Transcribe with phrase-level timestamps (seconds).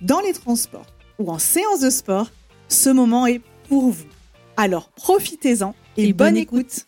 [0.00, 0.86] dans les transports
[1.18, 2.30] ou en séance de sport,
[2.68, 4.06] ce moment est pour vous.
[4.56, 6.86] Alors profitez-en et, bonne, écoute.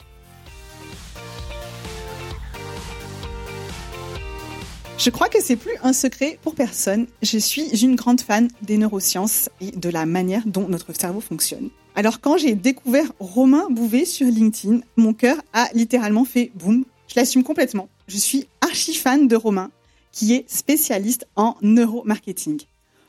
[4.98, 7.06] Je crois que c'est plus un secret pour personne.
[7.22, 11.70] Je suis une grande fan des neurosciences et de la manière dont notre cerveau fonctionne.
[11.94, 16.84] Alors quand j'ai découvert Romain Bouvet sur LinkedIn, mon cœur a littéralement fait boum.
[17.08, 17.88] Je l'assume complètement.
[18.06, 19.70] Je suis archi fan de Romain,
[20.12, 22.62] qui est spécialiste en neuromarketing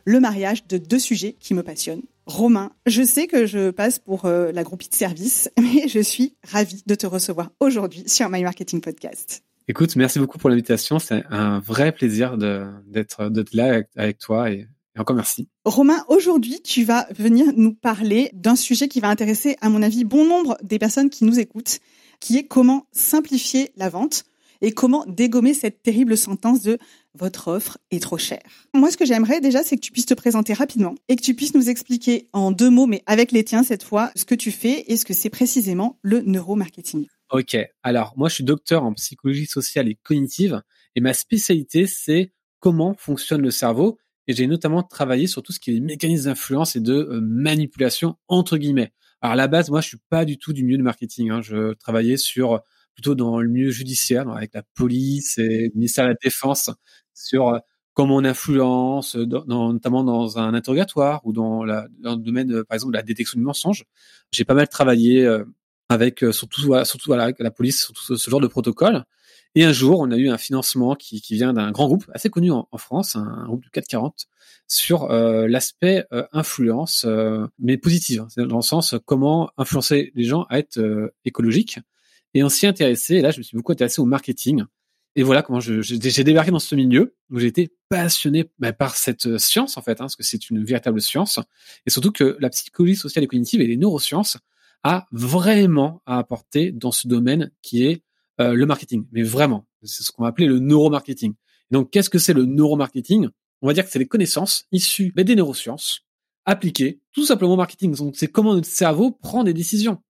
[0.05, 2.03] le mariage de deux sujets qui me passionnent.
[2.25, 6.35] Romain, je sais que je passe pour euh, la groupie de service, mais je suis
[6.43, 9.43] ravie de te recevoir aujourd'hui sur My Marketing Podcast.
[9.67, 10.99] Écoute, merci beaucoup pour l'invitation.
[10.99, 15.47] C'est un vrai plaisir d'être là avec, toi et, et, encore merci.
[15.63, 20.03] Romain, aujourd'hui, tu vas venir nous parler d'un sujet qui va intéresser, à mon avis,
[20.03, 21.79] bon nombre des personnes qui nous écoutent,
[22.19, 24.25] qui est comment simplifier la vente
[24.63, 26.79] et comment dégommer cette terrible sentence de
[27.13, 28.41] votre offre est trop chère.
[28.73, 31.35] Moi, ce que j'aimerais déjà, c'est que tu puisses te présenter rapidement et que tu
[31.35, 34.51] puisses nous expliquer en deux mots, mais avec les tiens cette fois, ce que tu
[34.51, 37.05] fais et ce que c'est précisément le neuromarketing.
[37.29, 40.61] Ok, alors moi je suis docteur en psychologie sociale et cognitive
[40.95, 43.97] et ma spécialité c'est comment fonctionne le cerveau
[44.27, 48.15] et j'ai notamment travaillé sur tout ce qui est mécanismes d'influence et de euh, manipulation
[48.27, 48.93] entre guillemets.
[49.21, 51.31] Alors à la base, moi je suis pas du tout du milieu du marketing.
[51.31, 51.41] Hein.
[51.41, 52.61] Je travaillais sur
[52.93, 56.69] plutôt dans le milieu judiciaire, avec la police et le ministère de la Défense,
[57.13, 57.59] sur euh,
[57.93, 62.97] comment on influence, notamment dans un interrogatoire ou dans, le domaine, euh, par exemple, de
[62.97, 63.85] la détection du mensonge.
[64.31, 65.43] J'ai pas mal travaillé euh,
[65.89, 69.03] avec surtout, surtout voilà, la police, surtout ce, genre de protocole.
[69.55, 72.31] Et un jour, on a eu un financement qui, qui vient d'un grand groupe assez
[72.31, 74.25] connu en, France, un, groupe du 440,
[74.67, 77.05] sur l'aspect influence,
[77.59, 78.45] mais positive, hein.
[78.47, 80.81] dans le sens comment influencer les gens à être
[81.25, 81.77] écologiques
[82.33, 83.15] et on s'y intéressé.
[83.15, 84.63] Et là, je me suis beaucoup intéressé au marketing.
[85.15, 89.27] Et voilà comment j'ai débarqué dans ce milieu où j'ai été passionné bah, par cette
[89.27, 91.39] euh, science en fait, hein, parce que c'est une véritable science,
[91.85, 94.37] et surtout que la psychologie sociale et cognitive et les neurosciences
[94.83, 98.03] a vraiment à apporter dans ce domaine qui est
[98.41, 99.05] euh, le marketing.
[99.11, 101.33] Mais vraiment, c'est ce qu'on va appeler le neuromarketing.
[101.69, 103.29] donc, qu'est-ce que c'est le neuromarketing?
[103.61, 106.01] On va dire que c'est les connaissances issues bah, des neurosciences
[106.45, 107.95] appliquées tout simplement au marketing.
[107.95, 110.01] Donc, c'est comment notre cerveau prend des décisions.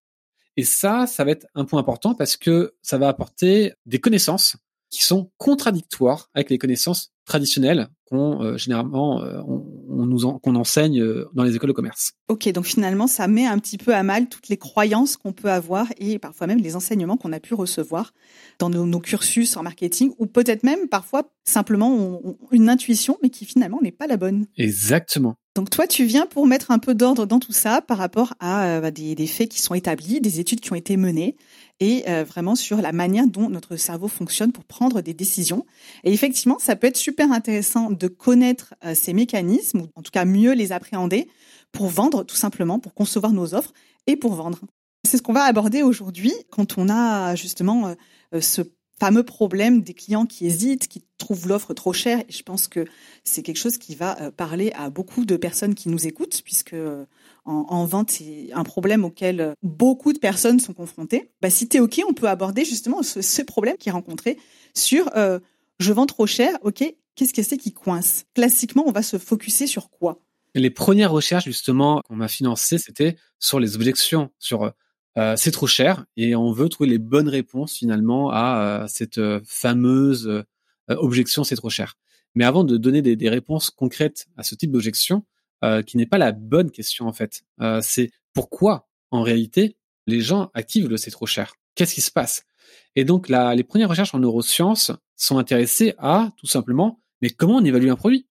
[0.57, 4.55] Et ça, ça va être un point important parce que ça va apporter des connaissances
[4.89, 11.01] qui sont contradictoires avec les connaissances traditionnelles qu'on euh, généralement euh, on, nous qu'on enseigne
[11.01, 12.13] euh, dans les écoles de commerce.
[12.27, 15.51] Ok, donc finalement ça met un petit peu à mal toutes les croyances qu'on peut
[15.51, 18.13] avoir et parfois même les enseignements qu'on a pu recevoir
[18.59, 23.79] dans nos, cursus en marketing ou peut-être même parfois simplement une intuition mais qui finalement
[23.81, 24.45] n'est pas la bonne.
[24.57, 25.35] Exactement.
[25.55, 28.65] Donc toi, tu viens pour mettre un peu d'ordre dans tout ça par rapport à
[28.65, 31.35] euh, bah, des, des, faits qui sont établis, des études qui ont été menées,
[31.79, 35.65] et euh, vraiment sur la manière dont notre cerveau fonctionne pour prendre des décisions.
[36.03, 40.11] Et effectivement, ça peut être super intéressant de connaître euh, ces mécanismes, ou en tout
[40.11, 41.27] cas mieux les appréhender,
[41.71, 43.73] pour vendre tout simplement, pour concevoir nos offres
[44.07, 44.59] et pour vendre.
[45.05, 47.93] C'est ce qu'on va aborder aujourd'hui quand on a justement
[48.39, 48.61] ce
[48.99, 52.21] fameux problème des clients qui hésitent, qui trouvent l'offre trop chère.
[52.21, 52.85] Et je pense que
[53.25, 56.75] c'est quelque chose qui va euh, parler à beaucoup de personnes qui nous écoutent, puisque
[57.47, 61.31] euh, en, vente, c'est un problème auquel euh, beaucoup de personnes sont confrontées.
[61.41, 64.37] Bah, si tu es OK, on peut aborder justement ce, problème qui est rencontré
[64.73, 65.09] sur
[65.79, 66.83] je vends trop cher, OK,
[67.15, 68.25] qu'est-ce que c'est qui coince?
[68.35, 70.19] Classiquement, on va se focuser sur quoi?
[70.55, 74.71] Les premières recherches justement qu'on m'a financées, c'était sur les objections, sur
[75.17, 79.19] euh, c'est trop cher et on veut trouver les bonnes réponses finalement à euh, cette
[79.19, 80.43] euh, fameuse
[80.89, 81.95] objection c'est trop cher.
[82.35, 85.23] Mais avant de donner des, réponses concrètes à ce type d'objection,
[85.85, 87.43] qui n'est pas la bonne question en fait,
[87.81, 89.77] c'est pourquoi en réalité
[90.07, 91.55] les gens activent le c'est trop cher.
[91.75, 92.45] Qu'est-ce qui se passe?
[92.95, 97.63] Et donc les premières recherches en neurosciences sont intéressées à tout simplement mais comment on
[97.63, 98.27] évalue un produit?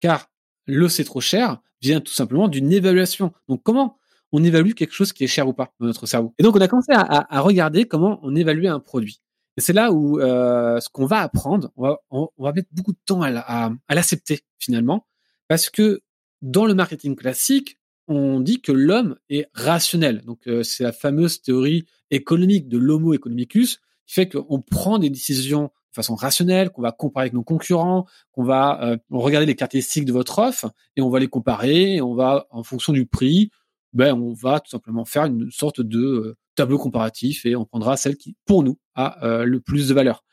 [0.00, 0.30] Car
[0.66, 3.32] le c'est trop cher vient tout simplement d'une évaluation.
[3.48, 3.98] Donc comment
[4.32, 6.34] on évalue quelque chose qui est cher ou pas dans notre cerveau?
[6.38, 9.22] Et donc on a commencé à, regarder comment on évalue un produit.
[9.56, 12.92] Et c'est là où euh, ce qu'on va apprendre, on va, on, va, mettre beaucoup
[12.92, 15.06] de temps à, à l'accepter finalement,
[15.48, 16.02] parce que
[16.44, 20.20] dans le marketing classique, on dit que l'homme est rationnel.
[20.26, 25.08] Donc euh, c'est la fameuse théorie économique de l'homo economicus qui fait qu'on prend des
[25.08, 29.56] décisions de façon rationnelle, qu'on va comparer avec nos concurrents, qu'on va euh, regarder les
[29.56, 31.94] caractéristiques de votre offre et on va les comparer.
[31.94, 33.50] Et on va, en fonction du prix,
[33.94, 37.96] ben on va tout simplement faire une sorte de euh, tableau comparatif et on prendra
[37.96, 40.24] celle qui, pour nous, a le plus de valeur.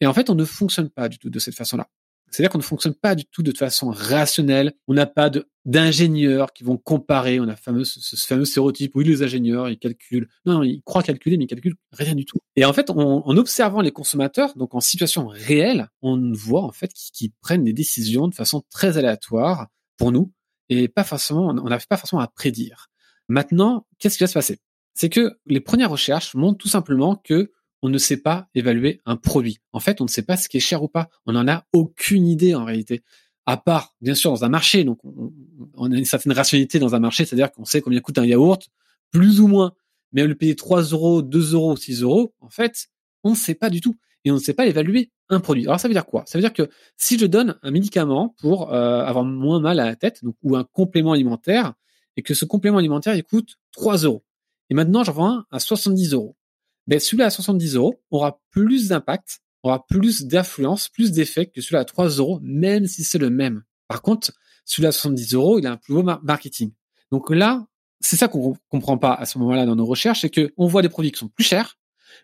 [0.00, 1.88] Et en fait, on ne fonctionne pas du tout de cette façon-là.
[2.32, 4.72] C'est-à-dire qu'on ne fonctionne pas du tout de façon rationnelle.
[4.88, 5.30] On n'a pas
[5.64, 7.38] d'ingénieurs qui vont comparer.
[7.40, 8.92] On a fameux, ce, fameux stéréotype.
[8.94, 10.28] Oui, les ingénieurs, ils calculent.
[10.46, 12.38] Non, ils croient calculer, mais ils calculent rien du tout.
[12.56, 16.92] Et en fait, en observant les consommateurs, donc en situation réelle, on voit en fait
[16.92, 19.68] qu'ils prennent des décisions de façon très aléatoire
[19.98, 20.32] pour nous
[20.68, 22.88] et pas forcément, on n'arrive pas forcément à prédire.
[23.28, 24.58] Maintenant, qu'est-ce qui va se passer?
[24.94, 27.52] C'est que les premières recherches montrent tout simplement que
[27.82, 29.58] on ne sait pas évaluer un produit.
[29.72, 31.10] En fait, on ne sait pas ce qui est cher ou pas.
[31.26, 33.02] On n'en a aucune idée en réalité.
[33.44, 34.84] À part, bien sûr, dans un marché.
[34.84, 35.00] Donc,
[35.74, 38.68] on, a une certaine rationalité dans un marché, c'est-à-dire qu'on sait combien coûte un yaourt,
[39.10, 39.72] plus ou moins.
[40.12, 42.88] Mais le payer 3 euros, 2 euros, 6 euros, en fait,
[43.24, 43.96] on ne sait pas du tout.
[44.24, 45.66] Et on ne sait pas évaluer un produit.
[45.66, 46.22] Alors, ça veut dire quoi?
[46.26, 49.86] Ça veut dire que si je donne un médicament pour euh, avoir moins mal à
[49.86, 51.72] la tête, donc, ou un complément alimentaire,
[52.16, 54.22] et que ce complément alimentaire, il coûte 3 euros.
[54.70, 56.36] Et maintenant, j'en vends un à 70 euros
[56.86, 61.80] ben, celui-là à 70 euros aura plus d'impact, aura plus d'influence, plus d'effet que celui-là
[61.80, 63.62] à 3 euros, même si c'est le même.
[63.88, 64.32] Par contre,
[64.64, 66.72] celui-là à 70 euros, il a un plus beau marketing.
[67.10, 67.66] Donc là,
[68.00, 70.82] c'est ça qu'on comprend pas à ce moment-là dans nos recherches, c'est que on voit
[70.82, 71.78] des produits qui sont plus chers,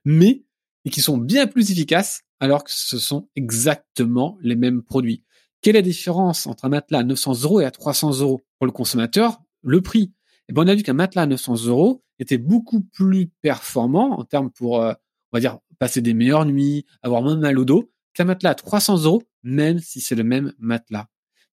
[0.04, 0.44] mais
[0.90, 5.24] qui sont bien plus efficaces, alors que ce sont exactement les mêmes produits.
[5.60, 8.66] Quelle est la différence entre un matelas à 900 euros et à 300 euros pour
[8.66, 9.40] le consommateur?
[9.62, 10.12] Le prix.
[10.48, 14.24] Eh ben, on a vu qu'un matelas à 900 euros était beaucoup plus performant en
[14.24, 14.92] termes pour, euh,
[15.32, 18.54] on va dire, passer des meilleures nuits, avoir moins mal au dos, qu'un matelas à
[18.54, 21.06] 300 euros, même si c'est le même matelas.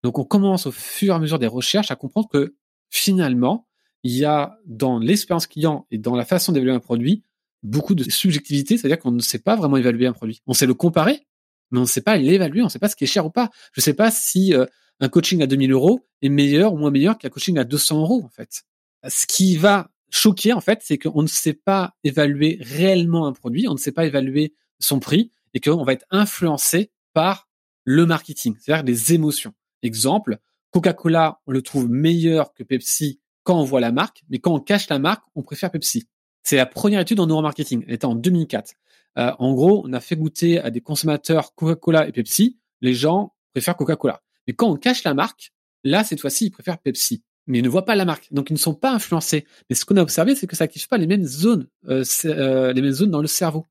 [0.04, 2.56] Donc, on commence au fur et à mesure des recherches à comprendre que
[2.90, 3.68] finalement,
[4.04, 7.24] il y a dans l'expérience client et dans la façon d'évaluer un produit
[7.64, 10.42] beaucoup de subjectivité, c'est-à-dire qu'on ne sait pas vraiment évaluer un produit.
[10.46, 11.26] On sait le comparer,
[11.72, 13.32] mais on ne sait pas l'évaluer, on ne sait pas ce qui est cher ou
[13.32, 13.50] pas.
[13.74, 14.66] Je ne sais pas si euh,
[15.00, 18.22] un coaching à 2000 euros est meilleur ou moins meilleur qu'un coaching à 200 euros,
[18.24, 18.64] en fait
[19.08, 23.68] ce qui va choquer, en fait, c'est qu'on ne sait pas évaluer réellement un produit,
[23.68, 27.48] on ne sait pas évaluer son prix et qu'on va être influencé par
[27.84, 29.54] le marketing, c'est-à-dire des émotions.
[29.84, 30.40] Exemple,
[30.72, 34.60] Coca-Cola, on le trouve meilleur que Pepsi quand on voit la marque, mais quand on
[34.60, 36.08] cache la marque, on préfère Pepsi.
[36.42, 37.84] C'est la première étude en neuromarketing.
[37.88, 38.74] Elle était en 2004.
[39.18, 42.58] Euh, en gros, on a fait goûter à des consommateurs Coca-Cola et Pepsi.
[42.82, 44.22] Les gens préfèrent Coca-Cola.
[44.48, 45.54] Mais quand on cache la marque,
[45.84, 48.54] là, cette fois-ci, ils préfèrent Pepsi mais ils ne voient pas la marque, donc ils
[48.54, 49.46] ne sont pas influencés.
[49.70, 52.74] Mais ce qu'on a observé, c'est que ça active pas les mêmes zones, euh, euh,
[52.74, 53.66] les mêmes zones dans le cerveau.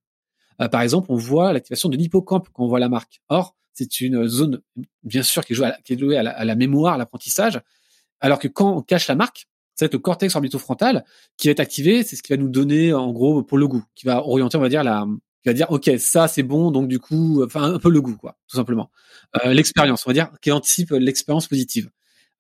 [0.61, 3.21] Euh, par exemple, on voit l'activation de l'hippocampe quand on voit la marque.
[3.29, 4.61] Or, c'est une zone,
[5.03, 7.61] bien sûr, qui, joue à, qui est jouée à la, mémoire, à l'apprentissage,
[8.21, 11.05] alors que quand on cache la marque, c'est le cortex orbitofrontal
[11.37, 13.83] qui va être activé, c'est ce qui va nous donner, en gros, pour le goût,
[13.97, 15.05] qui va orienter, on va dire, la,
[15.43, 18.17] qui va dire, ok, ça c'est bon, donc du coup, enfin un peu le goût,
[18.17, 18.93] quoi, tout simplement.
[19.47, 21.91] l'expérience, on va dire, qui anticipe l'expérience positive.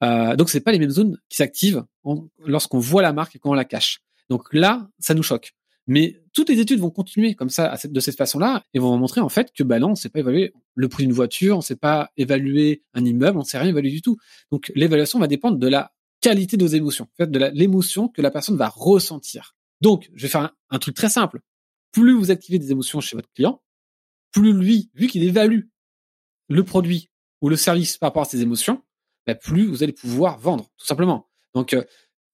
[0.02, 1.84] Euh, donc c'est pas les mêmes zones qui s'activent
[2.44, 4.00] lorsqu'on voit la marque et quand on la cache.
[4.28, 5.54] Donc là, ça nous choque.
[5.86, 9.28] Mais toutes les études vont continuer comme ça, de cette façon-là, et vont montrer en
[9.28, 12.10] fait que bah non, on sait pas évaluer le prix d'une voiture, on sait pas
[12.16, 14.16] évaluer un immeuble, on sait rien évaluer du tout.
[14.50, 15.92] Donc l'évaluation va dépendre de la
[16.24, 19.54] qualité de nos émotions, en fait, de l'émotion que la personne va ressentir.
[19.82, 21.40] Donc, je vais faire un, truc très simple.
[21.92, 23.62] Plus vous activez des émotions chez votre client,
[24.32, 25.64] plus lui, vu qu'il évalue
[26.48, 27.10] le produit
[27.42, 28.82] ou le service par rapport à ses émotions,
[29.26, 31.28] bah, plus vous allez pouvoir vendre, tout simplement.
[31.54, 31.82] Donc, euh,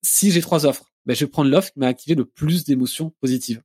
[0.03, 3.11] si j'ai trois offres, bah, je vais prendre l'offre qui m'a activé le plus d'émotions
[3.21, 3.63] positives.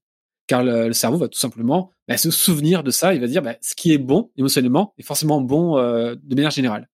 [0.48, 3.16] Car le, cerveau va tout simplement bah, se souvenir de ça.
[3.16, 6.90] Il va dire ce qui est bon émotionnellement est forcément bon euh, de manière générale.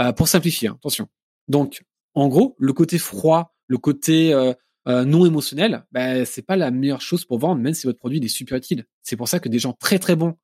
[0.00, 1.08] Euh, pour simplifier, hein, attention.
[1.48, 1.82] Donc,
[2.14, 4.34] en gros, le côté froid, le côté
[4.86, 8.28] non émotionnel, bah, c'est pas la meilleure chose pour vendre, même si votre produit est
[8.28, 8.84] super utile.
[9.02, 10.36] C'est pour ça que des gens très très bons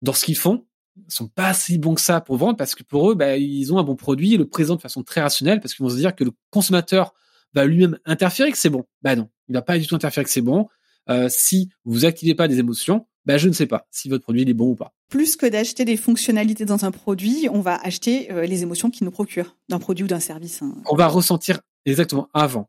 [0.00, 0.66] dans ce qu'ils font
[1.08, 3.78] sont pas si bons que ça pour vendre parce que pour eux, bah, ils ont
[3.78, 6.24] un bon produit, le présentent de façon très rationnelle parce qu'ils vont se dire que
[6.24, 7.14] le consommateur
[7.54, 8.84] va lui-même interférer que c'est bon.
[9.02, 10.68] Bah non, il va pas du tout interférer que c'est bon.
[11.10, 14.42] Euh, si vous activez pas des émotions, bah je ne sais pas si votre produit
[14.42, 14.94] est bon ou pas.
[15.08, 19.04] Plus que d'acheter des fonctionnalités dans un produit, on va acheter euh, les émotions qui
[19.04, 20.62] nous procurent d'un produit ou d'un service.
[20.62, 20.74] Hein.
[20.86, 22.68] On va ressentir exactement avant.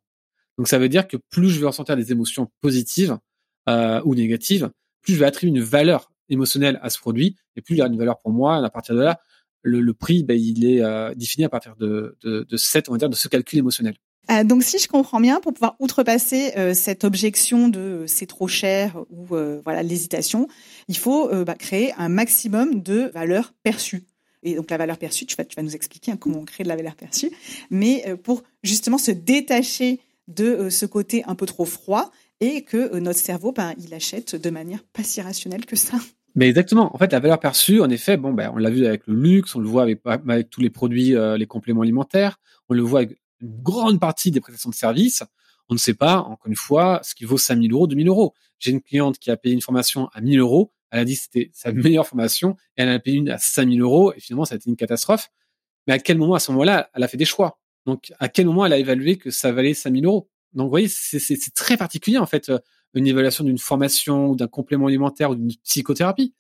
[0.58, 3.18] Donc ça veut dire que plus je vais ressentir des émotions positives
[3.70, 4.70] euh, ou négatives,
[5.01, 7.88] plus je vais attribuer une valeur émotionnel à ce produit, et plus il y a
[7.88, 8.58] une valeur pour moi.
[8.58, 9.20] à partir de là,
[9.63, 13.10] le, prix, ben, il est euh, défini à partir de, de, cette, on va dire,
[13.10, 13.96] de ce calcul émotionnel.
[14.32, 18.48] Euh, donc, si je comprends bien, pour pouvoir outrepasser euh, cette objection de c'est trop
[18.48, 20.48] cher ou voilà l'hésitation,
[20.88, 24.04] il faut bah, créer un maximum de valeur perçue.
[24.46, 26.66] Et donc la valeur perçue, tu vas, tu vas nous expliquer hein, comment on crée
[26.66, 27.32] de la valeur perçue,
[27.70, 32.12] mais pour justement se détacher de ce côté un peu trop froid
[32.42, 35.98] et que notre cerveau, ben, il achète de manière pas si rationnelle que ça.
[36.36, 36.94] Mais exactement.
[36.96, 39.56] En fait, la valeur perçue, en effet, bon, ben, on l'a vu avec le luxe,
[39.56, 43.20] on le voit avec, avec tous les produits, les compléments alimentaires, on le voit avec
[43.42, 45.24] une grande partie des prestations de services,
[45.70, 48.34] on ne sait pas, encore une fois, ce qui vaut 5000 euros, 2000 euros.
[48.60, 50.72] J'ai une cliente qui a payé une formation à 1000 euros.
[50.92, 53.82] Elle a dit que c'était sa meilleure formation et elle a payé une à 5000
[53.82, 55.30] euros et finalement, ça a été une catastrophe.
[55.88, 57.60] Mais à quel moment, à ce moment-là, elle a fait des choix?
[57.86, 60.30] Donc, à quel moment elle a évalué que ça valait 5000 euros?
[60.54, 62.60] Donc, vous voyez, c'est très particulier, en fait, euh,
[62.94, 66.34] une évaluation d'une formation ou d'un complément alimentaire ou d'une psychothérapie.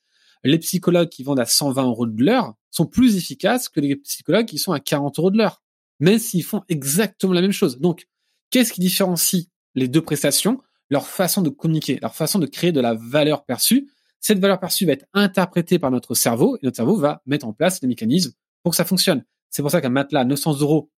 [0.43, 4.45] Les psychologues qui vendent à 120 euros de l'heure sont plus efficaces que les psychologues
[4.45, 5.63] qui sont à 40 euros de l'heure
[6.03, 7.79] même s'ils font exactement la même chose.
[7.79, 8.07] Donc,
[8.49, 10.61] qu'est-ce qui différencie les deux prestations?
[10.89, 13.89] Leur façon de communiquer, leur façon de créer de la valeur perçue.
[14.19, 17.53] Cette valeur perçue va être interprétée par notre cerveau et notre cerveau va mettre en
[17.53, 19.23] place les mécanismes pour que ça fonctionne.
[19.49, 20.91] C'est pour ça qu'un matelas à 900 euros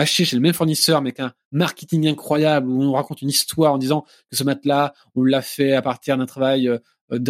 [0.00, 3.78] acheté chez le même fournisseur, mais qu'un marketing incroyable où on raconte une histoire en
[3.78, 6.78] disant que ce matelas, on l'a fait à partir d'un travail, euh,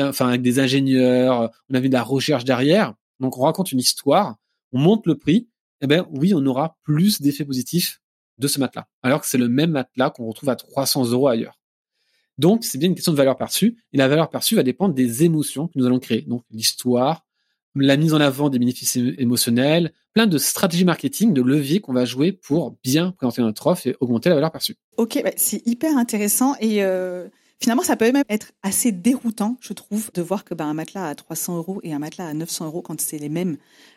[0.01, 2.95] enfin avec des ingénieurs, on avait de la recherche derrière.
[3.21, 4.37] Donc on raconte une histoire,
[4.73, 5.49] on monte le prix
[5.81, 8.01] eh ben oui, on aura plus d'effets positifs
[8.39, 11.59] de ce matelas, alors que c'est le même matelas qu'on retrouve à 300 euros ailleurs.
[12.37, 15.25] Donc, c'est bien une question de valeur perçue, et la valeur perçue va dépendre des
[15.25, 16.23] émotions que nous allons créer.
[16.23, 17.27] Donc, l'histoire,
[17.75, 22.05] la mise en avant des bénéfices émotionnels, plein de stratégies marketing, de leviers qu'on va
[22.05, 24.77] jouer pour bien présenter notre offre et augmenter la valeur perçue.
[24.97, 27.29] Ok, bah, c'est hyper intéressant et euh,
[27.61, 31.09] Finalement, ça peut même être assez déroutant, je trouve, de voir que bah, un matelas
[31.09, 33.57] à 300 euros et un matelas à 900 euros, quand c'est les mêmes,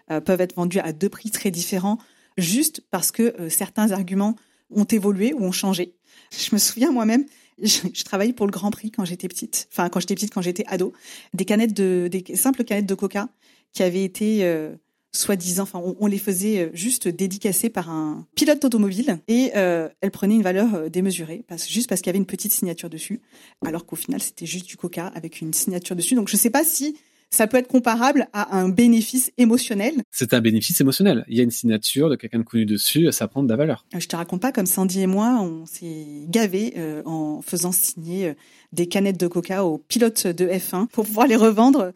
[0.10, 2.00] euh, peuvent être vendus à deux prix très différents,
[2.38, 4.36] juste parce que euh, certains arguments
[4.72, 5.94] ont évolué ou ont changé.
[6.32, 7.26] Je me souviens moi-même,
[7.62, 10.64] je, travaillais pour le Grand Prix quand j'étais petite, enfin quand j'étais petite, quand j'étais
[10.66, 10.94] ado,
[11.36, 13.30] des canettes de, des simples canettes de Coca
[13.74, 14.76] qui avaient été euh,
[15.12, 20.12] soi-disant, enfin, on, les faisait euh, juste dédicacer par un pilote automobile et euh, elle
[20.12, 23.22] prenait une valeur euh, démesurée, parce, juste parce qu'il y avait une petite signature dessus,
[23.66, 26.16] alors qu'au final c'était juste du Coca avec une signature dessus.
[26.16, 26.98] Donc je sais pas si
[27.30, 29.96] ça peut être comparable à un bénéfice émotionnel.
[30.12, 31.24] C'est un bénéfice émotionnel.
[31.30, 33.86] Il y a une signature de quelqu'un de connu dessus, ça prend de la valeur.
[33.98, 36.74] Je te raconte pas comme Sandy et moi, on s'est gavé
[37.06, 38.34] en faisant signer
[38.74, 41.94] des canettes de Coca aux pilotes de F1 pour pouvoir les revendre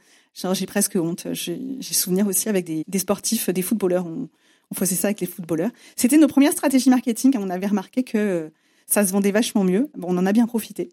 [0.54, 1.28] j'ai presque honte.
[1.34, 4.06] J'ai souvenir aussi avec des, des, sportifs, des footballeurs.
[4.06, 4.30] On,
[4.72, 5.72] on, faisait ça avec les footballeurs.
[5.96, 7.36] C'était nos premières stratégies marketing.
[7.38, 8.50] On avait remarqué que euh,
[8.88, 9.90] ça se vendait vachement mieux.
[9.98, 10.90] Bon, on en a bien profité.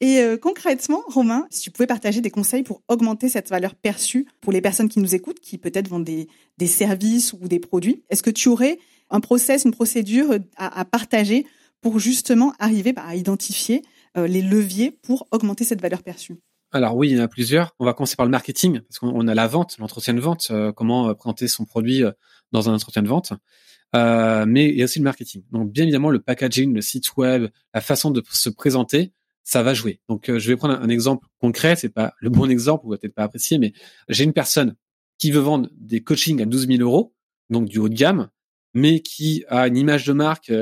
[0.00, 4.26] Et euh, concrètement, Romain, si tu pouvais partager des conseils pour augmenter cette valeur perçue
[4.40, 8.02] pour les personnes qui nous écoutent, qui peut-être vendent des, des services ou des produits,
[8.10, 8.78] est-ce que tu aurais
[9.10, 11.46] un process, une procédure à, à partager
[11.80, 13.82] pour justement arriver bah, à identifier
[14.16, 16.36] euh, les leviers pour augmenter cette valeur perçue?
[16.76, 17.74] Alors oui, il y en a plusieurs.
[17.78, 20.72] On va commencer par le marketing, parce qu'on a la vente, l'entretien de vente, euh,
[20.72, 22.12] comment euh, présenter son produit euh,
[22.52, 23.32] dans un entretien de vente.
[23.92, 25.42] mais il y a aussi le marketing.
[25.50, 29.74] Donc bien évidemment, le packaging, le site web, la façon de se présenter, ça va
[29.74, 30.00] jouer.
[30.08, 33.24] Donc je vais prendre un, exemple concret, c'est pas le bon exemple, vous peut-être pas
[33.24, 33.72] apprécier, mais
[34.08, 34.76] j'ai une personne
[35.18, 37.14] qui veut vendre des coachings à 12 000 euros,
[37.48, 38.28] donc du haut de gamme,
[38.76, 40.52] mais qui a une image de marque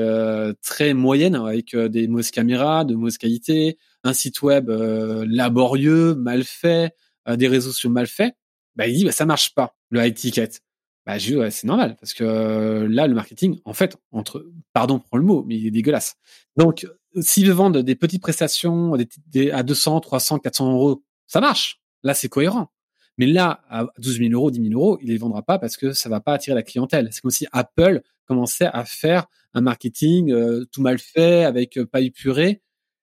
[0.61, 6.43] très moyenne, avec des mauvaises caméras, de mauvaise qualité, un site web euh, laborieux, mal
[6.43, 6.95] fait,
[7.27, 8.35] euh, des réseaux sociaux mal faits,
[8.75, 10.49] bah, il dit bah, ça marche pas le high ticket.
[11.05, 14.43] Bah, c'est normal parce que euh, là le marketing en fait entre
[14.73, 16.15] pardon pour le mot mais il est dégueulasse.
[16.55, 16.87] Donc
[17.19, 18.95] s'ils vendent des petites prestations
[19.27, 21.81] des, à 200, 300, 400 euros, ça marche.
[22.03, 22.71] Là c'est cohérent.
[23.17, 25.93] Mais là, à 12 000 euros, 10 000 euros, il les vendra pas parce que
[25.93, 27.09] ça va pas attirer la clientèle.
[27.11, 30.33] C'est comme si Apple commençait à faire un marketing
[30.71, 32.61] tout mal fait, avec pas épuré,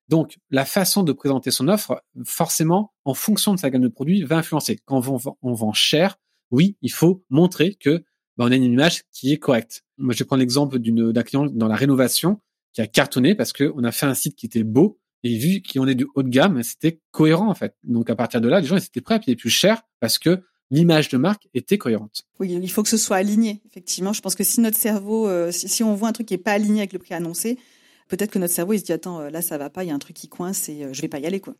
[0.09, 4.23] donc, la façon de présenter son offre, forcément, en fonction de sa gamme de produits,
[4.23, 4.79] va influencer.
[4.85, 6.17] Quand on vend, on vend cher,
[6.51, 8.03] oui, il faut montrer que
[8.37, 9.83] bah, on a une image qui est correcte.
[9.97, 12.39] Moi, je prendre l'exemple d'un client dans la rénovation
[12.73, 15.87] qui a cartonné parce qu'on a fait un site qui était beau et vu qu'on
[15.87, 17.75] est du haut de gamme, c'était cohérent en fait.
[17.83, 20.19] Donc à partir de là, les gens ils étaient prêts à payer plus cher parce
[20.19, 22.23] que l'image de marque était cohérente.
[22.39, 23.61] Oui, il faut que ce soit aligné.
[23.69, 26.39] Effectivement, je pense que si notre cerveau, euh, si, on voit un truc qui est
[26.39, 27.57] pas aligné avec le prix annoncé,
[28.09, 29.91] peut-être que notre cerveau il se dit attends euh, là ça va pas, il y
[29.91, 31.55] a un truc qui coince et euh, je vais pas y aller quoi.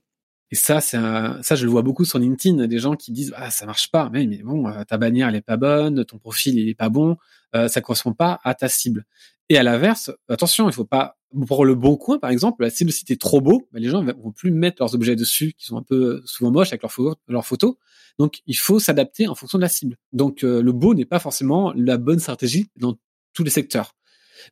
[0.52, 3.50] Et ça, c'est ça, je le vois beaucoup sur LinkedIn, des gens qui disent ah
[3.50, 6.60] ça marche pas, mais, mais bon, euh, ta bannière elle est pas bonne, ton profil
[6.60, 7.18] il est pas bon,
[7.54, 9.06] ça correspond pas à ta cible.
[9.50, 12.92] Et à l'inverse, attention, il faut pas pour le bon coin, par exemple, si le
[12.92, 15.84] est trop beau, bah, les gens vont plus mettre leurs objets dessus, qui sont un
[15.84, 17.76] peu souvent moches avec leurs, leurs photos.
[18.20, 19.98] Donc, il faut s'adapter en fonction de la cible.
[20.12, 22.96] Donc, euh, le beau n'est pas forcément la bonne stratégie dans
[23.34, 23.96] tous les secteurs.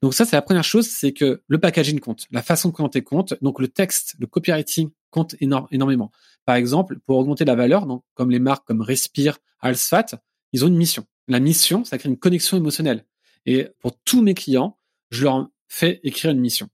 [0.02, 3.02] Donc ça, c'est la première chose, c'est que le packaging compte, la façon de présenter
[3.02, 6.12] compte, donc le texte, le copywriting compte énormément.
[6.46, 10.06] Par exemple, pour augmenter la valeur, donc comme les marques comme Respire, Alsfat,
[10.54, 11.06] ils ont une mission.
[11.28, 13.06] La mission, ça crée une connexion émotionnelle.
[13.46, 14.78] Et pour tous mes clients,
[15.10, 16.68] je leur fais écrire une mission.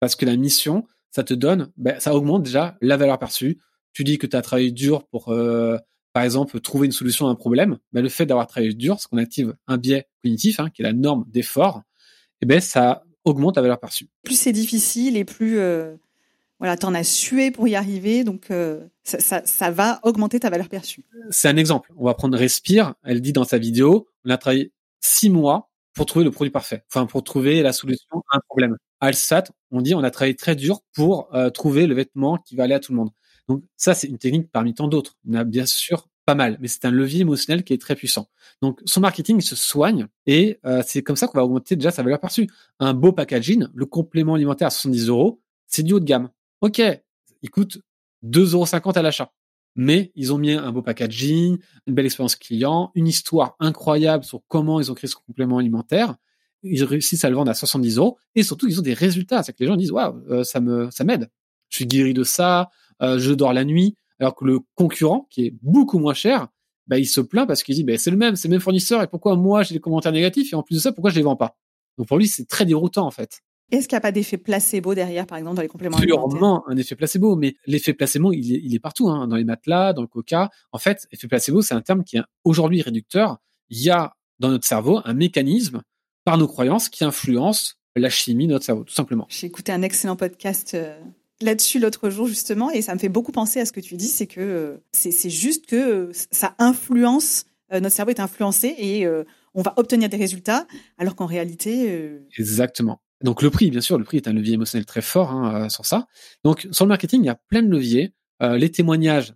[0.00, 3.58] Parce que la mission, ça te donne, ben, ça augmente déjà la valeur perçue.
[3.92, 5.76] Tu dis que tu as travaillé dur pour, euh,
[6.14, 7.78] par exemple, trouver une solution à un problème.
[7.92, 10.84] Ben, le fait d'avoir travaillé dur, ce qu'on active un biais cognitif, hein, qui est
[10.84, 11.82] la norme d'effort,
[12.40, 14.08] eh ben, ça augmente la valeur perçue.
[14.22, 15.96] Plus c'est difficile et plus euh,
[16.58, 20.48] voilà, t'en as sué pour y arriver, donc euh, ça, ça, ça, va augmenter ta
[20.48, 21.04] valeur perçue.
[21.30, 21.92] C'est un exemple.
[21.98, 22.94] On va prendre Respire.
[23.04, 25.67] Elle dit dans sa vidéo, on a travaillé six mois
[25.98, 28.76] pour trouver le produit parfait, enfin pour trouver la solution à un problème.
[29.00, 32.62] Alsat, on dit on a travaillé très dur pour euh, trouver le vêtement qui va
[32.64, 33.10] aller à tout le monde.
[33.48, 35.16] Donc ça, c'est une technique parmi tant d'autres.
[35.28, 38.28] On a bien sûr pas mal, mais c'est un levier émotionnel qui est très puissant.
[38.62, 42.04] Donc son marketing se soigne et euh, c'est comme ça qu'on va augmenter déjà sa
[42.04, 42.48] valeur perçue.
[42.78, 46.30] Un beau packaging, le complément alimentaire à 70 euros, c'est du haut de gamme.
[46.60, 46.80] Ok,
[47.42, 47.80] il coûte
[48.24, 49.32] 2,50 euros à l'achat.
[49.80, 51.56] Mais ils ont mis un beau packaging,
[51.86, 56.16] une belle expérience client, une histoire incroyable sur comment ils ont créé ce complément alimentaire.
[56.64, 59.44] Ils réussissent à le vendre à 70 euros et surtout ils ont des résultats.
[59.44, 61.30] C'est que les gens disent waouh, euh, ça me ça m'aide.
[61.68, 62.70] Je suis guéri de ça,
[63.02, 63.94] euh, je dors la nuit.
[64.18, 66.48] Alors que le concurrent, qui est beaucoup moins cher,
[66.88, 69.00] bah, il se plaint parce qu'il dit, bah, c'est le même, c'est le même fournisseur,
[69.02, 71.22] et pourquoi moi j'ai des commentaires négatifs, et en plus de ça, pourquoi je les
[71.22, 71.56] vends pas?
[71.98, 73.42] Donc pour lui, c'est très déroutant, en fait.
[73.70, 76.76] Est-ce qu'il n'y a pas d'effet placebo derrière, par exemple, dans les compléments Sûrement un
[76.76, 80.02] effet placebo, mais l'effet placebo, il est, il est partout, hein, dans les matelas, dans
[80.02, 80.50] le coca.
[80.72, 83.38] En fait, effet placebo, c'est un terme qui est aujourd'hui réducteur.
[83.68, 85.82] Il y a dans notre cerveau un mécanisme
[86.24, 89.26] par nos croyances qui influence la chimie de notre cerveau, tout simplement.
[89.28, 90.98] J'ai écouté un excellent podcast euh,
[91.40, 94.08] là-dessus l'autre jour justement et ça me fait beaucoup penser à ce que tu dis,
[94.08, 99.06] c'est que euh, c'est juste que euh, ça influence, notre cerveau est influencé et
[99.54, 102.18] on va obtenir des résultats alors qu'en réalité...
[102.38, 103.02] Exactement.
[103.22, 105.84] Donc le prix, bien sûr, le prix est un levier émotionnel très fort hein, sur
[105.84, 106.06] ça.
[106.44, 108.14] Donc sur le marketing, il y a plein de leviers.
[108.40, 109.34] les témoignages,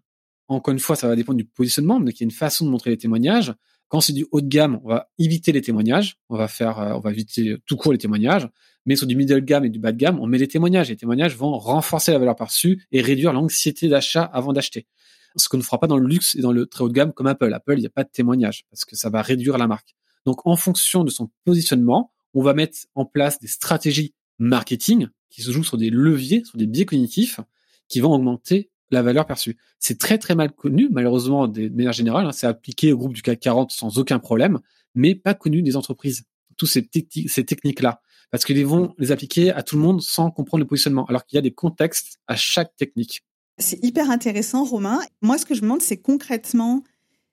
[0.49, 2.71] encore une fois, ça va dépendre du positionnement, mais il y a une façon de
[2.71, 3.55] montrer les témoignages.
[3.89, 7.01] Quand c'est du haut de gamme, on va éviter les témoignages, on va faire, on
[7.01, 8.49] va éviter tout court les témoignages
[8.87, 10.89] mais sur du middle gamme et du bas de gamme, on met des témoignages.
[10.89, 14.87] Les témoignages vont renforcer la valeur perçue et réduire l'anxiété d'achat avant d'acheter.
[15.37, 17.13] Ce qu'on ne fera pas dans le luxe et dans le très haut de gamme
[17.13, 17.53] comme Apple.
[17.55, 19.95] Apple, il n'y a pas de témoignage parce que ça va réduire la marque.
[20.27, 25.43] Donc, en fonction de son positionnement, on va mettre en place des stratégies marketing qui
[25.43, 27.41] se jouent sur des leviers, sur des biais cognitifs
[27.89, 29.57] qui vont augmenter la valeur perçue.
[29.79, 32.27] C'est très très mal connu, malheureusement, de manière générale.
[32.27, 34.61] Hein, c'est appliqué au groupe du CAC 40 sans aucun problème,
[34.95, 36.25] mais pas connu des entreprises.
[36.57, 36.87] Toutes ces,
[37.27, 41.05] ces techniques-là parce qu'ils vont les appliquer à tout le monde sans comprendre le positionnement,
[41.05, 43.23] alors qu'il y a des contextes à chaque technique.
[43.59, 45.01] C'est hyper intéressant, Romain.
[45.21, 46.83] Moi, ce que je me demande, c'est concrètement,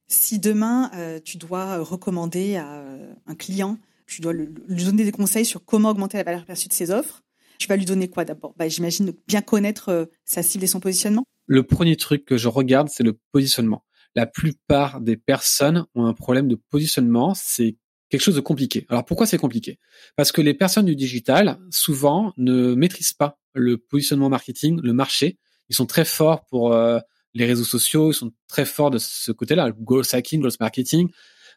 [0.08, 3.78] si demain, euh, tu dois recommander à euh, un client,
[4.10, 7.22] tu dois lui donner des conseils sur comment augmenter la valeur perçue de ses offres,
[7.60, 8.54] tu vas lui donner quoi d'abord?
[8.58, 11.26] Bah, J'imagine bien connaître euh, sa cible et son positionnement.
[11.46, 13.84] Le premier truc que je regarde, c'est le positionnement.
[14.16, 17.34] La plupart des personnes ont un problème de positionnement.
[17.36, 17.76] C'est
[18.10, 18.86] quelque chose de compliqué.
[18.90, 19.78] Alors pourquoi c'est compliqué?
[20.16, 25.38] Parce que les personnes du digital, souvent, ne maîtrisent pas le positionnement marketing, le marché.
[25.70, 27.00] Ils sont très forts pour euh,
[27.34, 31.10] les réseaux sociaux, ils sont très forts de ce côté-là, le growth hacking, growth marketing,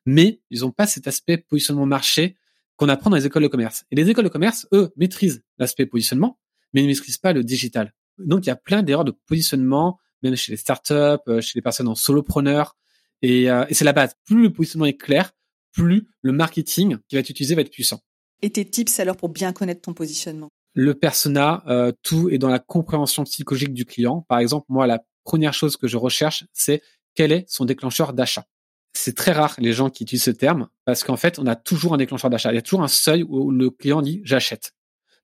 [0.04, 2.36] mais ils n'ont pas cet aspect positionnement marché
[2.82, 3.84] qu'on apprend dans les écoles de commerce.
[3.92, 6.40] Et les écoles de commerce, eux, maîtrisent l'aspect positionnement,
[6.72, 7.94] mais ne maîtrisent pas le digital.
[8.18, 11.62] Donc il y a plein d'erreurs de positionnement, même chez les startups, euh, chez les
[11.62, 12.76] personnes en solopreneurs,
[13.22, 14.16] et, euh, et c'est la base.
[14.24, 15.30] Plus le positionnement est clair,
[15.70, 18.00] plus le marketing qui va être utilisé va être puissant.
[18.40, 20.48] Et tes tips alors pour bien connaître ton positionnement?
[20.74, 24.22] Le persona, euh, tout est dans la compréhension psychologique du client.
[24.28, 26.82] Par exemple, moi, la première chose que je recherche, c'est
[27.14, 28.44] quel est son déclencheur d'achat.
[28.92, 31.94] C'est très rare les gens qui utilisent ce terme parce qu'en fait, on a toujours
[31.94, 32.52] un déclencheur d'achat.
[32.52, 34.74] Il y a toujours un seuil où le client dit j'achète.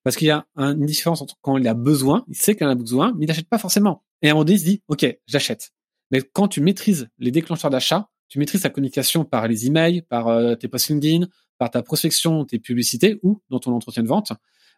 [0.03, 2.69] Parce qu'il y a une différence entre quand il a besoin, il sait qu'il en
[2.69, 4.03] a besoin, mais il n'achète pas forcément.
[4.21, 5.71] Et à un moment donné, il se dit OK, j'achète.
[6.11, 10.27] Mais quand tu maîtrises les déclencheurs d'achat, tu maîtrises ta communication par les emails, par
[10.27, 11.27] euh, tes posts LinkedIn,
[11.57, 14.31] par ta prospection, tes publicités ou dans ton entretien de vente.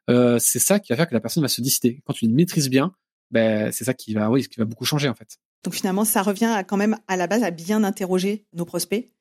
[0.10, 2.02] Euh, c'est ça qui va faire que la personne va se décider.
[2.06, 2.94] Quand tu le maîtrises bien,
[3.30, 5.38] ben, c'est ça qui va, oui, qui va beaucoup changer en fait.
[5.63, 9.12] Donc finalement, ça revient quand même à la base à bien interroger nos prospects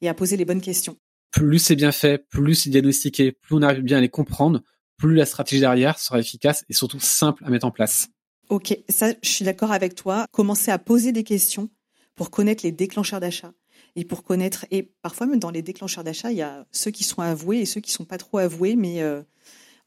[0.00, 0.96] et à poser les bonnes questions.
[1.30, 4.62] Plus c'est bien fait, plus c'est diagnostiqué, plus on arrive bien à les comprendre,
[4.96, 8.08] plus la stratégie derrière sera efficace et surtout simple à mettre en place.
[8.48, 10.26] Ok, ça, je suis d'accord avec toi.
[10.32, 11.68] Commencer à poser des questions
[12.14, 13.52] pour connaître les déclencheurs d'achat
[13.94, 14.64] et pour connaître.
[14.70, 17.66] Et parfois, même dans les déclencheurs d'achat, il y a ceux qui sont avoués et
[17.66, 19.22] ceux qui sont pas trop avoués, mais euh,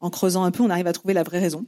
[0.00, 1.66] en creusant un peu, on arrive à trouver la vraie raison.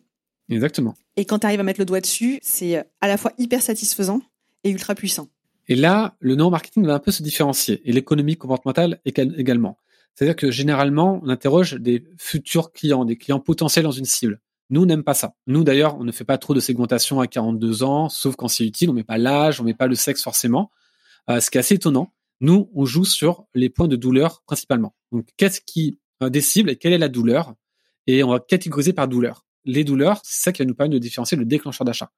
[0.49, 0.95] Exactement.
[1.17, 4.21] Et quand tu arrives à mettre le doigt dessus, c'est à la fois hyper satisfaisant
[4.65, 5.29] et ultra puissant.
[5.69, 9.79] Et là, le neuromarketing va un peu se différencier, et l'économie comportementale également.
[10.15, 14.41] C'est-à-dire que généralement, on interroge des futurs clients, des clients potentiels dans une cible.
[14.71, 15.35] Nous, on n'aime pas ça.
[15.47, 18.65] Nous, d'ailleurs, on ne fait pas trop de segmentation à 42 ans, sauf quand c'est
[18.65, 18.91] utile.
[18.91, 20.71] On met pas l'âge, on met pas le sexe forcément.
[21.31, 22.13] Euh, ce qui est assez étonnant.
[22.41, 24.95] Nous, on joue sur les points de douleur principalement.
[25.13, 27.55] Donc, qu'est-ce qui euh, des cibles et quelle est la douleur?
[28.07, 29.47] Et on va catégoriser par douleur.
[29.65, 32.11] Les douleurs, c'est ça qui va nous permettre de différencier le déclencheur d'achat.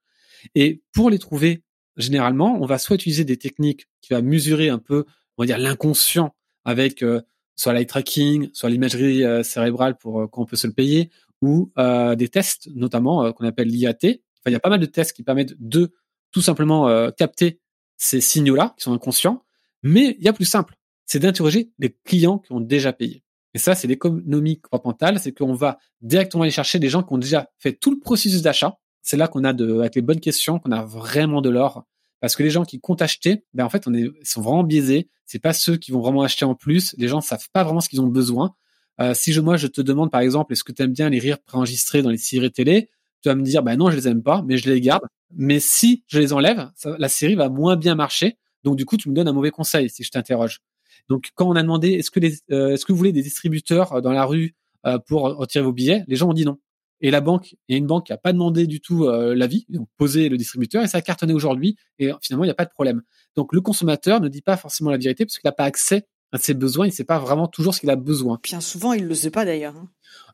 [0.54, 1.62] Et pour les trouver,
[1.96, 5.04] généralement, on va soit utiliser des techniques qui va mesurer un peu,
[5.37, 7.22] on va dire, l'inconscient avec euh,
[7.54, 11.11] soit l'eye tracking, soit l'imagerie euh, cérébrale pour euh, qu'on peut se le payer,
[11.42, 11.70] ou
[12.16, 13.98] des tests, notamment qu'on appelle l'IAT.
[14.02, 15.92] Enfin, il y a pas mal de tests qui permettent de
[16.32, 17.61] tout simplement capter
[17.98, 19.44] ces signaux-là qui sont inconscients.
[19.82, 23.22] Mais il y a plus simple, c'est d'interroger des clients qui ont déjà payé.
[23.52, 27.18] Et ça, c'est l'économie comportementale, c'est qu'on va directement aller chercher des gens qui ont
[27.18, 28.78] déjà fait tout le processus d'achat.
[29.07, 31.85] C'est là qu'on a de, avec les bonnes questions, qu'on a vraiment de l'or.
[32.21, 34.64] Parce que les gens qui comptent acheter, ben en fait, on est, ils sont vraiment
[34.64, 35.09] biaisés.
[35.27, 36.92] C'est pas ceux qui vont vraiment acheter en plus.
[36.99, 38.57] Les gens savent pas vraiment ce qu'ils ont besoin.
[39.01, 41.21] Euh, si je, moi, je te demande, par exemple, est-ce que tu aimes bien les
[41.21, 42.90] rires préenregistrés dans les séries télé?
[43.23, 45.05] Tu vas me dire, ben non, je les aime pas, mais je les garde.
[45.31, 48.37] Mais si je les enlève, la série va moins bien marcher.
[48.64, 50.62] Donc, du coup, tu me donnes un mauvais conseil si je t'interroge.
[51.09, 53.92] Donc, quand on a demandé est-ce que les, euh, est-ce que vous voulez des distributeurs
[53.92, 56.59] euh, dans la rue euh, pour retirer vos billets, les gens ont dit non.
[57.00, 59.66] Et la banque, il y a une banque qui a pas demandé du tout l'avis,
[59.68, 62.54] ils ont posé le distributeur et ça a cartonné aujourd'hui et finalement il n'y a
[62.54, 63.02] pas de problème.
[63.35, 66.38] Donc le consommateur ne dit pas forcément la vérité parce qu'il n'a pas accès à
[66.38, 68.40] ses besoins, il ne sait pas vraiment toujours ce qu'il a besoin.
[68.42, 69.74] Bien souvent, il le sait pas d'ailleurs.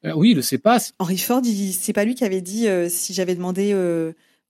[0.05, 0.13] Hein.
[0.15, 0.79] oui, il le sait pas.
[0.99, 3.75] Henry Ford, c'est pas lui qui avait dit si j'avais demandé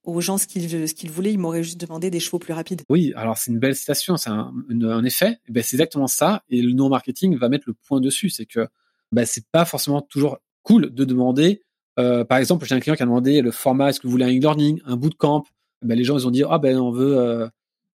[0.05, 2.83] aux gens ce qu'ils voulaient, ils m'auraient juste demandé des chevaux plus rapides.
[2.89, 5.39] Oui, alors c'est une belle citation, c'est un, un, effet.
[5.49, 6.43] Eh ben c'est exactement ça.
[6.49, 8.67] Et le neuromarketing va mettre le point dessus, c'est que
[9.13, 11.63] ben, c'est pas forcément toujours cool de demander.
[11.99, 14.25] Euh, par exemple, j'ai un client qui a demandé le format, est-ce que vous voulez
[14.25, 15.45] un e-learning, un bootcamp?
[15.83, 17.49] Ben, Les gens ils ont dit ah ben on veut euh,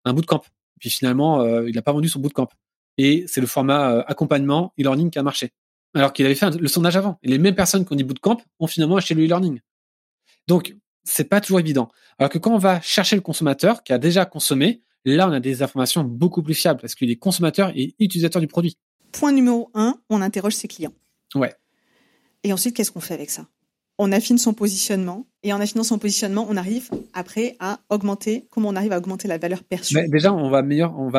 [0.04, 0.42] un bootcamp.
[0.78, 2.48] Puis finalement, euh, il n'a pas vendu son bootcamp.
[2.98, 5.50] Et c'est le format accompagnement e-learning qui a marché.
[5.94, 7.18] Alors qu'il avait fait le sondage avant.
[7.22, 9.60] Et les mêmes personnes qui ont dit bootcamp ont finalement acheté le e-learning.
[10.46, 11.88] Donc c'est pas toujours évident.
[12.18, 15.40] Alors que quand on va chercher le consommateur qui a déjà consommé, là, on a
[15.40, 18.76] des informations beaucoup plus fiables parce qu'il est consommateur et utilisateur du produit.
[19.12, 20.92] Point numéro un, on interroge ses clients.
[21.34, 21.54] Ouais.
[22.44, 23.46] Et ensuite, qu'est-ce qu'on fait avec ça?
[23.98, 28.46] On affine son positionnement et en affinant son positionnement, on arrive après à augmenter.
[28.50, 30.58] Comment on arrive à augmenter la valeur perçue Déjà, on va,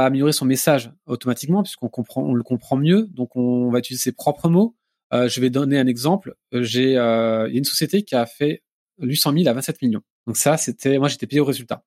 [0.06, 3.08] améliorer son message automatiquement puisqu'on le comprend mieux.
[3.12, 4.76] Donc, on va utiliser ses propres mots.
[5.14, 6.36] Euh, je vais donner un exemple.
[6.54, 8.64] J'ai, euh, il y a une société qui a fait
[9.00, 10.02] 800 000 à 27 millions.
[10.28, 11.84] Donc ça, c'était, moi, j'étais payé au résultat.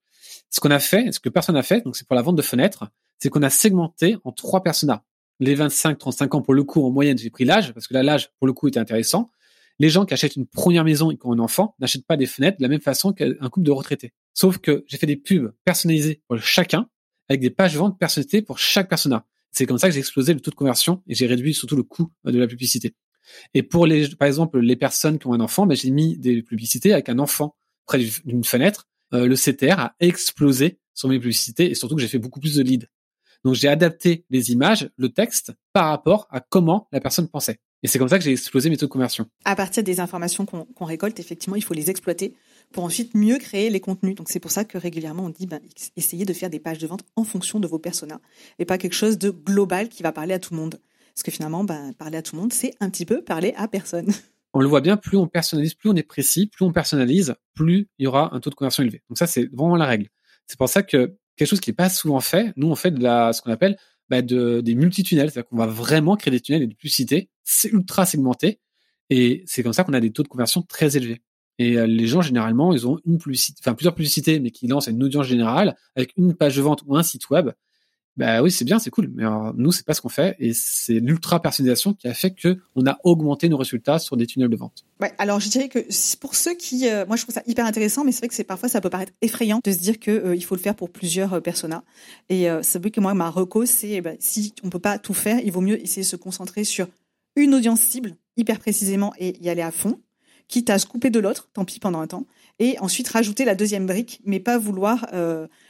[0.51, 2.43] Ce qu'on a fait, ce que personne n'a fait, donc c'est pour la vente de
[2.43, 2.85] fenêtres,
[3.19, 5.05] c'est qu'on a segmenté en trois personas.
[5.41, 8.31] Les 25-35 ans, pour le coup, en moyenne, j'ai pris l'âge, parce que là, l'âge,
[8.39, 9.31] pour le coup, était intéressant.
[9.83, 12.27] Les gens qui achètent une première maison et qui ont un enfant n'achètent pas des
[12.27, 14.13] fenêtres de la même façon qu'un couple de retraités.
[14.33, 16.89] Sauf que j'ai fait des pubs personnalisées pour chacun,
[17.29, 19.27] avec des pages de vente personnalisées pour chaque persona.
[19.51, 21.83] C'est comme ça que j'ai explosé le taux de conversion et j'ai réduit surtout le
[21.83, 22.95] coût de la publicité.
[23.55, 26.45] Et pour les, par exemple, les personnes qui ont un enfant, ben, j'ai mis des
[26.45, 28.87] publicités avec un enfant près d'une fenêtre.
[29.15, 32.55] Euh, le CTR a explosé sur mes publicités et surtout que j'ai fait beaucoup plus
[32.55, 32.87] de leads.
[33.45, 37.59] Donc j'ai adapté les images, le texte par rapport à comment la personne pensait.
[37.83, 39.27] Et c'est comme ça que j'ai explosé mes taux de conversion.
[39.45, 42.35] À partir des informations qu'on récolte, effectivement, il faut les exploiter
[42.73, 44.15] pour ensuite mieux créer les contenus.
[44.15, 45.61] Donc c'est pour ça que régulièrement on dit ben,
[45.97, 48.21] essayez de faire des pages de vente en fonction de vos personas
[48.59, 50.81] et pas quelque chose de global qui va parler à tout le monde.
[51.15, 53.69] Parce que finalement, ben, parler à tout le monde, c'est un petit peu parler à
[53.69, 54.09] personne.
[54.55, 57.89] On le voit bien, plus on personnalise, plus on est précis, plus on personnalise, plus
[57.99, 59.03] il y aura un taux de conversion élevé.
[59.09, 60.09] Donc ça, c'est vraiment la règle.
[60.47, 63.03] C'est pour ça que quelque chose qui n'est pas souvent fait, nous on fait de
[63.03, 63.79] la, ce qu'on appelle
[64.13, 67.71] bah, de, des multitunnels, c'est-à-dire qu'on va vraiment créer des tunnels et des publicités, c'est
[67.71, 68.61] ultra segmenté,
[69.09, 71.23] et c'est comme ça qu'on a des taux de conversion très élevés.
[71.59, 74.89] Et euh, les gens généralement, ils ont une publicité, enfin plusieurs publicités, mais qui lancent
[74.89, 77.53] une audience générale avec une page de vente ou un site web
[78.17, 79.11] bah oui, c'est bien, c'est cool.
[79.15, 82.33] Mais alors, nous, c'est pas ce qu'on fait, et c'est l'ultra personnalisation qui a fait
[82.33, 84.85] que on a augmenté nos résultats sur des tunnels de vente.
[85.01, 85.79] Ouais, alors je dirais que
[86.19, 88.45] pour ceux qui, euh, moi, je trouve ça hyper intéressant, mais c'est vrai que c'est
[88.45, 90.91] parfois ça peut paraître effrayant de se dire que euh, il faut le faire pour
[90.91, 91.85] plusieurs euh, personas.
[92.29, 95.15] Et c'est vrai que moi, ma reco, c'est eh ben, si on peut pas tout
[95.15, 96.89] faire, il vaut mieux essayer de se concentrer sur
[97.37, 100.01] une audience cible hyper précisément et y aller à fond,
[100.49, 102.27] quitte à se couper de l'autre, tant pis pendant un temps,
[102.59, 105.07] et ensuite rajouter la deuxième brique, mais pas vouloir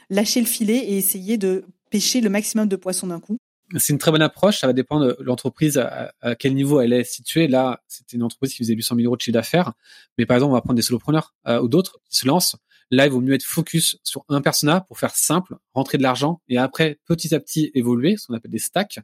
[0.09, 3.37] lâcher le filet et essayer de pêcher le maximum de poissons d'un coup
[3.77, 4.59] c'est une très bonne approche.
[4.59, 7.47] Ça va dépendre de l'entreprise à, quel niveau elle est située.
[7.47, 9.73] Là, c'était une entreprise qui faisait 800 000 euros de chiffre d'affaires.
[10.19, 12.55] Mais par exemple, on va prendre des solopreneurs euh, ou d'autres qui se lancent.
[12.91, 16.41] Là, il vaut mieux être focus sur un persona pour faire simple, rentrer de l'argent
[16.49, 18.99] et après, petit à petit, évoluer, ce qu'on appelle des stacks.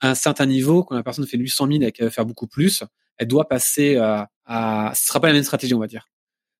[0.00, 2.46] À un certain niveau, quand la personne fait 800 000 et qu'elle veut faire beaucoup
[2.46, 2.84] plus,
[3.16, 4.28] elle doit passer à,
[4.94, 6.10] ce sera pas la même stratégie, on va dire.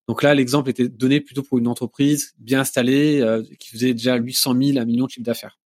[0.09, 4.17] Donc là, l'exemple était donné plutôt pour une entreprise bien installée euh, qui faisait déjà
[4.17, 5.60] 800 000 à 1 million de chiffre d'affaires.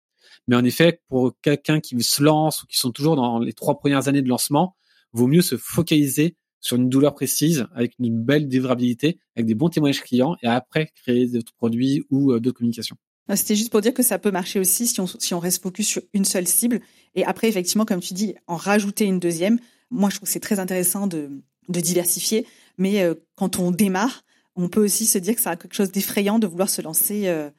[0.47, 3.77] Mais en effet, pour quelqu'un qui se lance ou qui sont toujours dans les trois
[3.77, 4.75] premières années de lancement,
[5.13, 9.69] vaut mieux se focaliser sur une douleur précise, avec une belle délivrabilité, avec des bons
[9.69, 12.95] témoignages clients, et après créer d'autres produits ou euh, d'autres communications.
[13.35, 16.25] C'était juste pour dire que ça peut marcher aussi si on, reste focus sur une
[16.25, 16.81] seule cible.
[17.15, 19.59] Et après, effectivement, comme tu dis, en rajouter une deuxième.
[19.91, 21.29] Moi, je trouve que c'est très intéressant de,
[21.69, 22.45] de diversifier.
[22.77, 24.23] Mais euh, quand on démarre,
[24.55, 27.27] on peut aussi se dire que ça a quelque chose d'effrayant de vouloir se lancer
[27.27, 27.49] euh,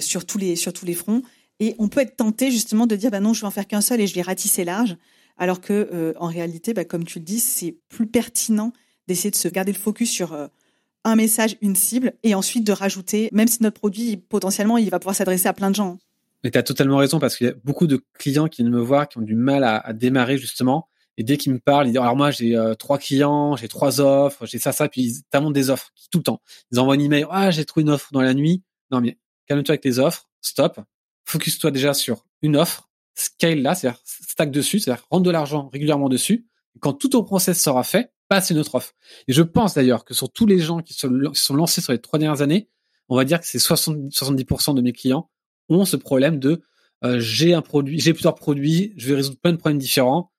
[0.00, 1.22] sur, tous les, sur tous les fronts.
[1.60, 3.80] Et on peut être tenté justement de dire, bah non, je vais en faire qu'un
[3.80, 4.96] seul et je vais ratisser large.
[5.36, 8.72] Alors que euh, en réalité, bah, comme tu le dis, c'est plus pertinent
[9.08, 10.46] d'essayer de se garder le focus sur euh,
[11.04, 14.98] un message, une cible, et ensuite de rajouter, même si notre produit potentiellement il va
[14.98, 15.98] pouvoir s'adresser à plein de gens.
[16.42, 18.80] Mais tu as totalement raison parce qu'il y a beaucoup de clients qui viennent me
[18.80, 20.88] voir qui ont du mal à, démarrer justement.
[21.16, 24.00] Et dès qu'ils me parlent, ils disent alors moi j'ai euh, trois clients, j'ai trois
[24.00, 26.40] offres, j'ai ça ça, puis ils t'amènent des offres tout le temps.
[26.70, 28.62] Ils envoient un email ah j'ai trouvé une offre dans la nuit.
[28.90, 30.80] Non mais calme-toi avec les offres, stop,
[31.24, 36.08] focus-toi déjà sur une offre scale là, c'est-à-dire stack dessus, c'est-à-dire rendre de l'argent régulièrement
[36.08, 36.46] dessus.
[36.80, 38.92] quand tout ton process sera fait, passe une autre offre.
[39.28, 42.00] Et je pense d'ailleurs que sur tous les gens qui se sont lancés sur les
[42.00, 42.68] trois dernières années,
[43.08, 45.30] on va dire que c'est 70% de mes clients
[45.68, 46.62] ont ce problème de
[47.04, 50.32] euh, j'ai un produit, j'ai plusieurs produits, je vais résoudre plein de problèmes différents.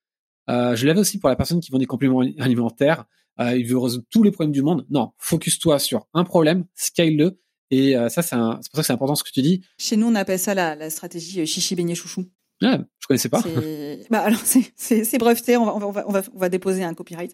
[0.50, 3.06] Euh, je l'avais aussi pour la personne qui vend des compléments alimentaires.
[3.39, 4.86] Euh, il veut résoudre tous les problèmes du monde.
[4.89, 7.39] Non, focus-toi sur un problème, scale-le.
[7.71, 9.62] Et euh, ça, c'est pour ça que c'est important ce que tu dis.
[9.78, 12.25] Chez nous, on appelle ça la, la stratégie euh, chichi beignet chouchou.
[12.62, 13.43] Ouais, je connaissais pas.
[14.10, 14.39] Bah alors
[14.75, 17.34] c'est breveté, on va, on, va, on, va, on va déposer un copyright.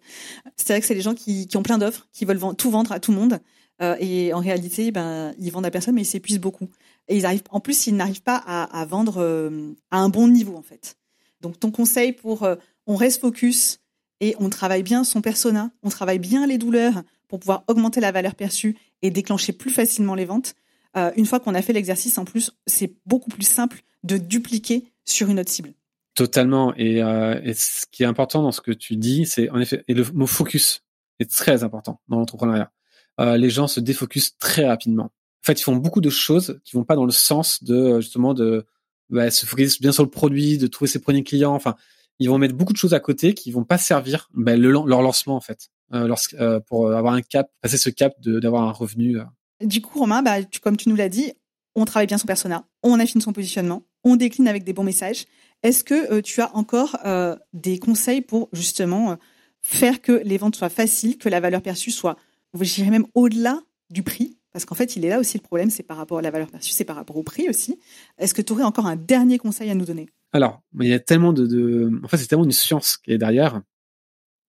[0.56, 2.72] C'est vrai que c'est les gens qui, qui ont plein d'offres, qui veulent vendre, tout
[2.72, 3.40] vendre à tout le monde.
[3.82, 6.70] Euh, et en réalité, ben ils vendent à personne, mais ils s'épuisent beaucoup.
[7.08, 10.28] Et ils arrivent, en plus, ils n'arrivent pas à, à vendre euh, à un bon
[10.28, 10.98] niveau en fait.
[11.42, 12.56] Donc ton conseil pour, euh,
[12.88, 13.80] on reste focus
[14.20, 18.12] et on travaille bien son persona, on travaille bien les douleurs pour pouvoir augmenter la
[18.12, 20.56] valeur perçue et déclencher plus facilement les ventes.
[20.98, 24.92] Euh, une fois qu'on a fait l'exercice, en plus, c'est beaucoup plus simple de dupliquer
[25.06, 25.74] sur une autre cible.
[26.16, 26.74] Totalement.
[26.76, 29.84] Et, euh, et, ce qui est important dans ce que tu dis, c'est en effet,
[29.88, 30.84] et le mot focus
[31.20, 32.72] est très important dans l'entrepreneuriat.
[33.20, 35.06] Euh, les gens se défocusent très rapidement.
[35.06, 38.34] En fait, ils font beaucoup de choses qui vont pas dans le sens de justement
[38.34, 38.66] de
[39.10, 41.54] bah, se focaliser bien sur le produit, de trouver ses premiers clients.
[41.54, 41.76] Enfin,
[42.20, 45.02] ils vont mettre beaucoup de choses à côté qui vont pas servir bah, le, leur
[45.02, 49.20] lancement en fait, euh, euh, pour avoir un cap, passer ce cap d'avoir un revenu.
[49.20, 49.24] Euh.
[49.62, 51.34] Du coup, Romain, bah, tu, comme tu nous l'as dit,
[51.76, 55.26] on travaille bien son persona, on affine son positionnement, on décline avec des bons messages.
[55.64, 59.16] Est-ce que euh, tu as encore euh, des conseils pour justement euh,
[59.62, 62.18] faire que les ventes soient faciles, que la valeur perçue soit,
[62.60, 64.38] je dirais même au-delà du prix?
[64.52, 66.50] Parce qu'en fait, il est là aussi le problème, c'est par rapport à la valeur
[66.50, 67.80] perçue, c'est par rapport au prix aussi.
[68.18, 70.10] Est-ce que tu aurais encore un dernier conseil à nous donner?
[70.34, 71.92] Alors, il y a tellement de, de...
[72.04, 73.62] En fait, c'est tellement une science qui est derrière.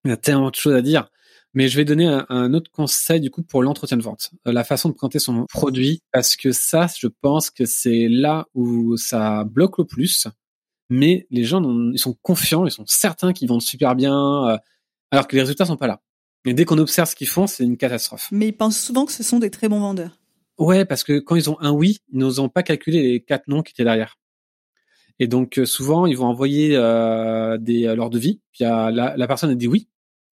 [0.05, 1.09] Il y a tellement de choses à dire.
[1.55, 4.65] Mais je vais donner un, autre conseil du coup pour l'entretien de vente, euh, la
[4.65, 9.45] façon de présenter son produit, parce que ça, je pense que c'est là où ça
[9.45, 10.29] bloque le plus.
[10.89, 11.63] Mais les gens,
[11.93, 14.59] ils sont confiants, ils sont certains qu'ils vendent super bien, euh,
[15.11, 16.01] alors que les résultats sont pas là.
[16.45, 18.29] Et dès qu'on observe ce qu'ils font, c'est une catastrophe.
[18.33, 20.19] Mais ils pensent souvent que ce sont des très bons vendeurs.
[20.59, 23.63] Ouais, parce que quand ils ont un oui, ils n'osent pas calculer les quatre noms
[23.63, 24.19] qui étaient derrière.
[25.19, 28.41] Et donc euh, souvent, ils vont envoyer euh, des leur devis.
[28.53, 29.89] Puis la, la personne a dit oui,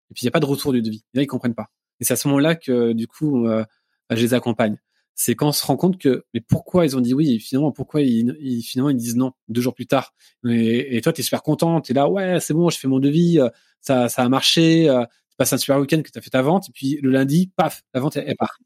[0.10, 1.04] et puis il n'y a pas de retour du devis.
[1.14, 1.70] Et là, ils comprennent pas.
[2.00, 3.64] Et c'est à ce moment-là que du coup, euh,
[4.10, 4.78] je les accompagne.
[5.16, 8.02] C'est quand on se rend compte que, mais pourquoi ils ont dit oui finalement pourquoi
[8.02, 10.14] ils, finalement ils disent non deux jours plus tard?
[10.46, 13.50] Et, toi, es super content, es là, ouais, c'est bon, je fais mon devis, euh,
[13.82, 16.42] ça, ça a marché, euh, tu passes un super week-end que tu as fait ta
[16.42, 18.60] vente, et puis le lundi, paf, la vente elle, part.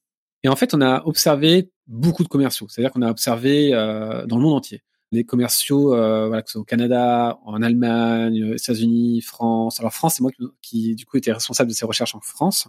[0.44, 4.38] Et en fait, on a observé beaucoup de commerciaux, c'est-à-dire qu'on a observé euh, dans
[4.38, 8.56] le monde entier les commerciaux, euh, voilà, que ce soit au Canada, en Allemagne, aux
[8.56, 9.80] États-Unis, France.
[9.80, 12.68] Alors France, c'est moi qui, du coup était responsable de ces recherches en France.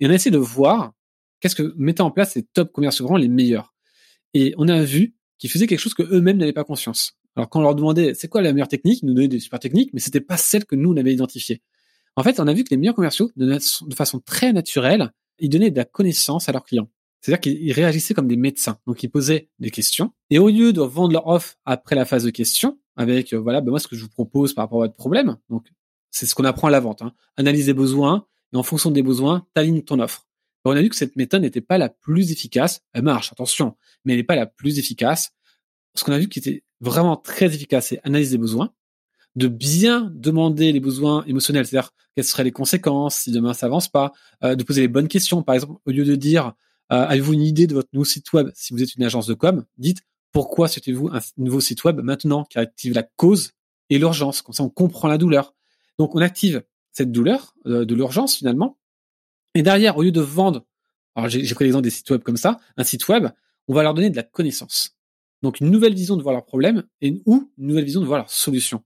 [0.00, 0.92] Et on a essayé de voir
[1.40, 3.74] qu'est-ce que mettaient en place ces top commerciaux vraiment les meilleurs.
[4.34, 7.18] Et on a vu qu'ils faisaient quelque chose que eux-mêmes n'avaient pas conscience.
[7.36, 9.60] Alors quand on leur demandait c'est quoi la meilleure technique, ils nous donnaient des super
[9.60, 11.62] techniques, mais c'était pas celle que nous on avait identifiée.
[12.16, 15.70] En fait, on a vu que les meilleurs commerciaux, de façon très naturelle, ils donnaient
[15.70, 16.90] de la connaissance à leurs clients.
[17.20, 18.78] C'est-à-dire qu'ils réagissaient comme des médecins.
[18.86, 20.12] Donc ils posaient des questions.
[20.30, 23.60] Et au lieu de vendre leur offre après la phase de questions, avec euh, voilà,
[23.60, 25.66] ben moi ce que je vous propose par rapport à votre problème, donc
[26.10, 27.02] c'est ce qu'on apprend à la vente.
[27.02, 27.12] Hein.
[27.36, 30.26] Analyse les besoins et en fonction des besoins, t'alignes ton offre.
[30.64, 32.80] on a vu que cette méthode n'était pas la plus efficace.
[32.92, 35.32] Elle marche, attention, mais elle n'est pas la plus efficace.
[35.94, 38.72] Ce qu'on a vu qui était vraiment très efficace, c'est analyser les besoins,
[39.36, 43.88] de bien demander les besoins émotionnels, c'est-à-dire quelles seraient les conséquences si demain ça avance
[43.88, 44.12] pas,
[44.44, 45.42] euh, de poser les bonnes questions.
[45.42, 46.54] Par exemple, au lieu de dire
[46.88, 49.64] avez-vous une idée de votre nouveau site web Si vous êtes une agence de com,
[49.76, 53.52] dites pourquoi souhaitez-vous un nouveau site web maintenant qui active la cause
[53.90, 54.42] et l'urgence?
[54.42, 55.54] Comme ça, on comprend la douleur.
[55.98, 58.78] Donc, on active cette douleur euh, de l'urgence finalement.
[59.54, 60.66] Et derrière, au lieu de vendre,
[61.14, 63.28] alors j'ai pris l'exemple des sites web comme ça, un site web,
[63.66, 64.96] on va leur donner de la connaissance.
[65.42, 68.18] Donc une nouvelle vision de voir leur problème et ou une nouvelle vision de voir
[68.18, 68.84] leur solution.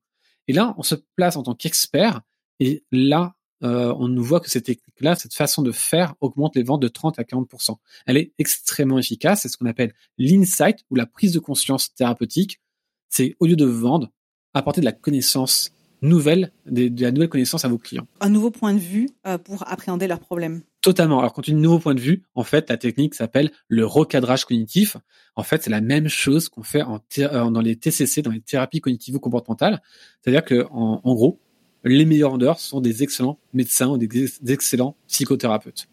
[0.49, 2.21] Et là, on se place en tant qu'expert
[2.61, 4.69] et là, euh, on nous voit que cette
[5.03, 7.77] technique-là, cette façon de faire augmente les ventes de 30 à 40%.
[8.07, 9.43] Elle est extrêmement efficace.
[9.43, 12.61] C'est ce qu'on appelle l'insight ou la prise de conscience thérapeutique.
[13.09, 14.11] C'est au lieu de vendre,
[14.55, 18.07] apporter de la connaissance nouvelle, de, la nouvelle connaissance à vos clients.
[18.21, 20.63] Un nouveau point de vue euh, pour appréhender leurs problèmes.
[20.81, 21.21] Totalement.
[21.21, 24.45] Alors quand tu dis nouveau point de vue, en fait, la technique s'appelle le recadrage
[24.45, 24.97] cognitif.
[25.37, 28.41] En fait, c'est la même chose qu'on fait en euh, dans les TCC, dans les
[28.41, 29.81] thérapies cognitivo-comportementales.
[30.21, 31.41] C'est-à-dire que en, en gros,
[31.85, 34.09] les meilleurs vendeurs sont des excellents médecins ou des,
[34.49, 35.89] excellents psychothérapeutes.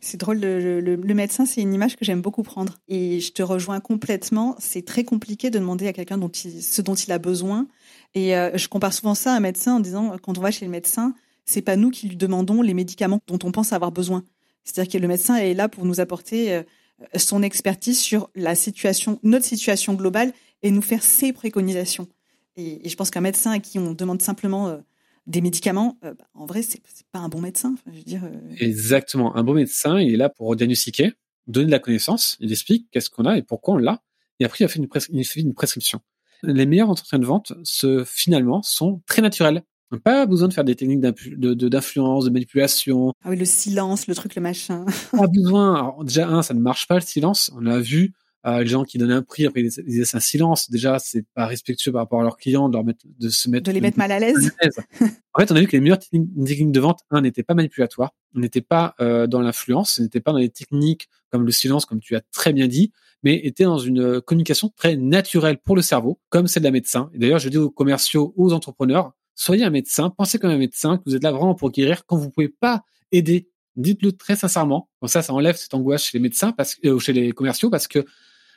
[0.00, 2.78] C'est drôle, le, médecin, c'est une image que j'aime beaucoup prendre.
[2.88, 4.54] Et je te rejoins complètement.
[4.58, 7.66] C'est très compliqué de demander à quelqu'un ce dont il a besoin.
[8.14, 10.64] Et euh, je compare souvent ça à un médecin en disant, quand on va chez
[10.64, 14.22] le médecin, c'est pas nous qui lui demandons les médicaments dont on pense avoir besoin.
[14.64, 16.62] C'est-à-dire que le médecin est là pour nous apporter euh,
[17.16, 22.08] son expertise sur la situation, notre situation globale et nous faire ses préconisations.
[22.56, 24.78] Et, je pense qu'un médecin à qui on demande simplement euh,
[25.26, 26.80] des médicaments, euh, bah, en vrai, c'est
[27.12, 27.74] pas un bon médecin.
[27.86, 28.54] je veux dire, euh.
[28.58, 29.36] Exactement.
[29.36, 31.14] Un bon médecin, il est là pour diagnostiquer,
[31.46, 34.02] donner de la connaissance, il explique qu'est-ce qu'on a et pourquoi on l'a.
[34.40, 36.00] Et après, il a fait une, il fait une prescription.
[36.42, 39.62] Les meilleurs entretiens de vente, ce, finalement, sont très naturels.
[40.02, 43.12] Pas besoin de faire des techniques d'influence, de, manipulation.
[43.22, 44.84] Ah oui, le silence, le truc, le machin.
[45.12, 45.74] pas besoin.
[45.74, 47.52] Alors, déjà, un, ça ne marche pas le silence.
[47.54, 48.12] On l'a vu
[48.46, 50.70] euh, les gens qui donnent un prix après ils disaient un silence.
[50.70, 53.66] Déjà c'est pas respectueux par rapport à leurs clients de leur mettre de se mettre
[53.66, 54.52] de les mettre mal à l'aise.
[55.34, 58.14] en fait on a vu que les meilleures techniques de vente un n'étaient pas manipulatoires
[58.34, 62.16] n'étaient pas euh, dans l'influence n'étaient pas dans les techniques comme le silence comme tu
[62.16, 66.46] as très bien dit mais étaient dans une communication très naturelle pour le cerveau comme
[66.46, 67.10] celle d'un médecin.
[67.14, 70.98] Et d'ailleurs je dis aux commerciaux aux entrepreneurs soyez un médecin pensez comme un médecin
[70.98, 74.88] que vous êtes là vraiment pour guérir quand vous pouvez pas aider dites-le très sincèrement.
[75.00, 77.70] Comme ça, ça enlève cette angoisse chez les médecins, parce que, euh, chez les commerciaux,
[77.70, 78.04] parce que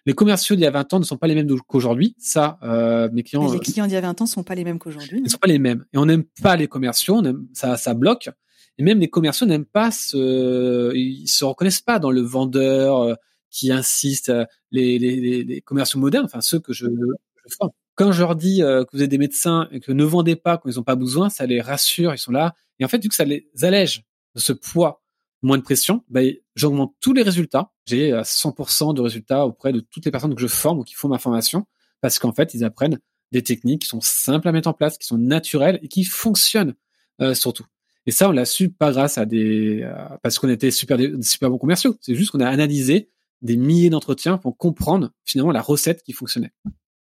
[0.08, 2.15] les commerciaux d'il y a 20 ans ne sont pas les mêmes qu'aujourd'hui.
[2.17, 3.52] Ça, euh, mes clients.
[3.52, 5.17] les clients d'il y a 20 ans ne sont pas les mêmes qu'aujourd'hui.
[5.17, 5.84] Ils ne sont pas les mêmes.
[5.91, 7.22] Et on n'aime pas les commerciaux.
[7.52, 8.30] ça, ça bloque.
[8.78, 13.15] Et même les commerciaux n'aiment pas ce, ils se reconnaissent pas dans le vendeur euh,
[13.52, 14.30] qui insiste.
[14.30, 17.72] Euh, les, les, les, commerciaux modernes, enfin ceux que je, je forme.
[17.96, 20.58] Quand je leur dis euh, que vous êtes des médecins et que ne vendez pas
[20.58, 22.13] quand ils n'ont pas besoin, ça les rassure.
[22.13, 22.54] Ils sont là.
[22.80, 25.02] Et en fait, vu que ça les allège de ce poids
[25.47, 27.71] moins de pression, ben, j'augmente tous les résultats.
[27.86, 31.07] J'ai 100% de résultats auprès de toutes les personnes que je forme ou qui font
[31.07, 31.65] ma formation
[32.01, 32.99] parce qu'en fait, ils apprennent
[33.31, 36.75] des techniques qui sont simples à mettre en place, qui sont naturelles et qui fonctionnent
[37.21, 37.65] euh, surtout.
[38.05, 41.49] Et ça, on l'a su pas grâce à des euh, parce qu'on était super super
[41.49, 41.97] bons commerciaux.
[42.01, 43.10] C'est juste qu'on a analysé
[43.41, 46.51] des milliers d'entretiens pour comprendre finalement la recette qui fonctionnait.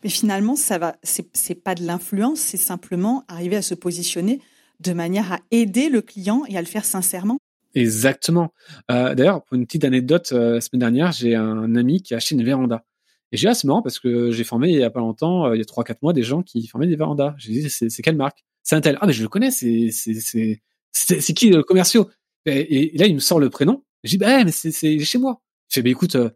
[0.04, 4.41] Mais finalement, ça va, c'est pas de l'influence, c'est simplement arriver à se positionner
[4.80, 7.38] de manière à aider le client et à le faire sincèrement.
[7.76, 8.54] Exactement.
[8.92, 12.18] Euh, D'ailleurs, pour une petite anecdote, euh, la semaine dernière, j'ai un ami qui a
[12.18, 12.84] acheté une véranda.
[13.32, 15.60] Et j'ai assez marrant parce que j'ai formé il y a pas longtemps, euh, il
[15.60, 17.36] y a trois quatre mois, des gens qui formaient des vérandas.
[17.38, 18.44] J'ai dit c'est quelle marque?
[18.64, 18.98] C'est un tel.
[19.02, 22.10] Ah mais je le connais, c'est c'est c'est c'est qui le commerciaux
[22.46, 23.84] et, là il me sort le prénom.
[24.04, 25.42] J'ai dit bah mais c'est c'est chez moi.
[25.70, 26.30] Je fais bah écoute euh,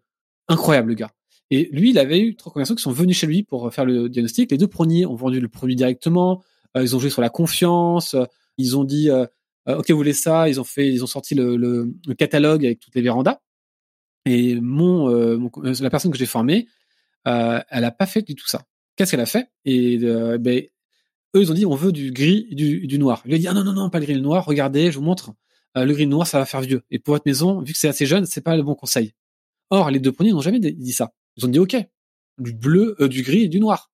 [0.48, 1.12] incroyable le gars.
[1.50, 4.10] Et lui il avait eu trois commerciaux qui sont venus chez lui pour faire le
[4.10, 4.52] diagnostic.
[4.52, 6.44] Les deux premiers ont vendu le produit directement.
[6.76, 8.16] ils ont joué sur la confiance.
[8.58, 9.26] ils ont dit euh,
[9.68, 12.80] ok, vous voulez ça Ils ont fait, ils ont sorti le, le, le catalogue avec
[12.80, 13.40] toutes les vérandas.
[14.26, 16.68] Et mon, euh, euh, la personne que j'ai formée,
[17.28, 18.66] euh, elle a pas fait du tout ça.
[18.96, 19.50] Qu'est-ce qu'elle a fait?
[19.66, 20.64] Et ben,
[21.36, 23.24] eux, ils ont dit on veut du gris et du, du noir.
[23.26, 24.46] Il a dit ah non non non pas le gris et le noir.
[24.46, 25.34] Regardez, je vous montre.
[25.76, 26.84] le gris et le noir, ça va faire vieux.
[26.92, 29.14] Et pour votre maison, vu que c'est assez jeune, c'est pas le bon conseil.
[29.72, 31.14] Or, les deux premiers n'ont jamais dit ça.
[31.38, 31.76] Ils ont dit ok,
[32.38, 33.92] du bleu, du gris et du noir.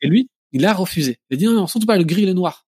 [0.00, 1.20] Et lui, il a refusé.
[1.30, 2.66] Il a dit non, non, surtout pas le gris et le noir.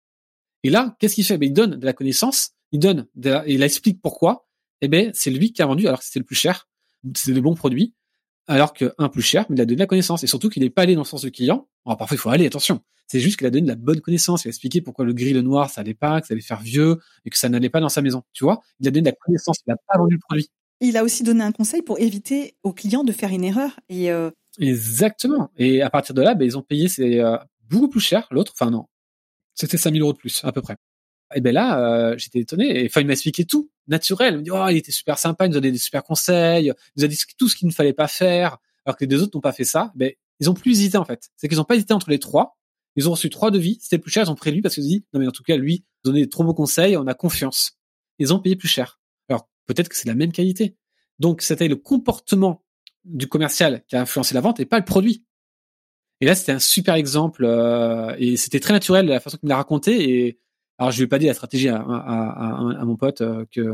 [0.62, 1.38] Et là, qu'est-ce qu'il fait?
[1.38, 3.06] Ben, Il donne de la connaissance, il donne,
[3.46, 4.46] il explique pourquoi.
[4.82, 6.66] Et eh ben, c'est lui qui a vendu alors que c'était le plus cher,
[7.14, 7.94] c'est le bon produit,
[8.46, 10.24] alors qu'un plus cher, mais il a donné de la connaissance.
[10.24, 11.68] Et surtout qu'il n'est pas allé dans le sens du client.
[11.84, 12.80] Alors parfois, il faut aller, attention.
[13.06, 14.44] C'est juste qu'il a donné de la bonne connaissance.
[14.44, 16.60] Il a expliqué pourquoi le gris, le noir, ça allait pas, que ça allait faire
[16.60, 18.22] vieux et que ça n'allait pas dans sa maison.
[18.32, 18.60] Tu vois?
[18.78, 19.58] Il a donné de la connaissance.
[19.66, 20.48] Il n'a pas vendu le produit.
[20.80, 23.78] Il a aussi donné un conseil pour éviter aux clients de faire une erreur.
[23.88, 24.30] Et euh...
[24.58, 25.50] Exactement.
[25.56, 27.36] Et à partir de là, ben, ils ont payé c'est euh,
[27.68, 28.26] beaucoup plus cher.
[28.30, 28.86] L'autre, enfin non,
[29.54, 30.76] c'était 5000 euros de plus à peu près.
[31.34, 32.82] Et ben là, euh, j'étais étonné.
[32.82, 34.34] Et enfin, il m'a expliqué tout, naturel.
[34.34, 36.66] Il me dit, oh, il était super sympa, il nous a donné des super conseils,
[36.66, 39.22] il nous a dit tout ce qu'il ne fallait pas faire, alors que les deux
[39.22, 39.92] autres n'ont pas fait ça.
[39.94, 41.30] Ben, ils ont plus hésité en fait.
[41.36, 42.58] C'est qu'ils n'ont pas hésité entre les trois.
[42.96, 43.78] Ils ont reçu trois devis.
[43.80, 44.24] C'était plus cher.
[44.26, 46.22] Ils ont pris lui parce qu'ils ont dit, non mais en tout cas, lui, donné
[46.22, 47.78] des trop beaux conseils, on a confiance.
[48.18, 48.98] Ils ont payé plus cher.
[49.28, 50.76] Alors peut-être que c'est la même qualité.
[51.18, 52.64] Donc c'était le comportement
[53.04, 55.24] du commercial qui a influencé la vente et pas le produit.
[56.20, 59.50] Et là, c'était un super exemple euh, et c'était très naturel la façon qu'il me
[59.50, 60.38] l'a raconté et
[60.78, 63.72] Alors, je lui ai pas dit la stratégie à, à, à, mon pote euh, que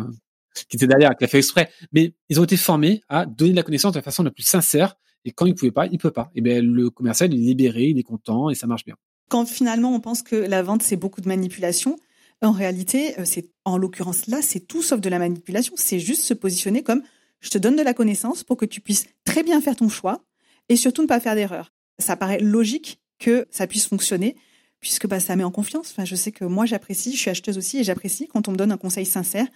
[0.68, 3.56] qui était derrière, qui a fait exprès, mais ils ont été formés à donner de
[3.56, 4.96] la connaissance de la façon la plus sincère.
[5.24, 6.30] Et quand il pouvait pas, il peut pas.
[6.34, 8.94] Et ben le commercial il est libéré, il est content et ça marche bien.
[9.28, 11.98] Quand finalement on pense que la vente c'est beaucoup de manipulation,
[12.42, 15.74] en réalité, euh, c'est en l'occurrence là, c'est tout sauf de la manipulation.
[15.76, 17.02] C'est juste se positionner comme
[17.40, 20.24] je te donne de la connaissance pour que tu puisses très bien faire ton choix
[20.68, 21.72] et surtout ne pas faire d'erreur.
[21.98, 24.36] Ça paraît logique que ça puisse fonctionner
[24.80, 25.94] puisque bah, ça met en confiance.
[26.04, 28.72] Je sais que moi j'apprécie, je suis acheteuse aussi et j'apprécie quand on me donne
[28.72, 29.46] un conseil sincère.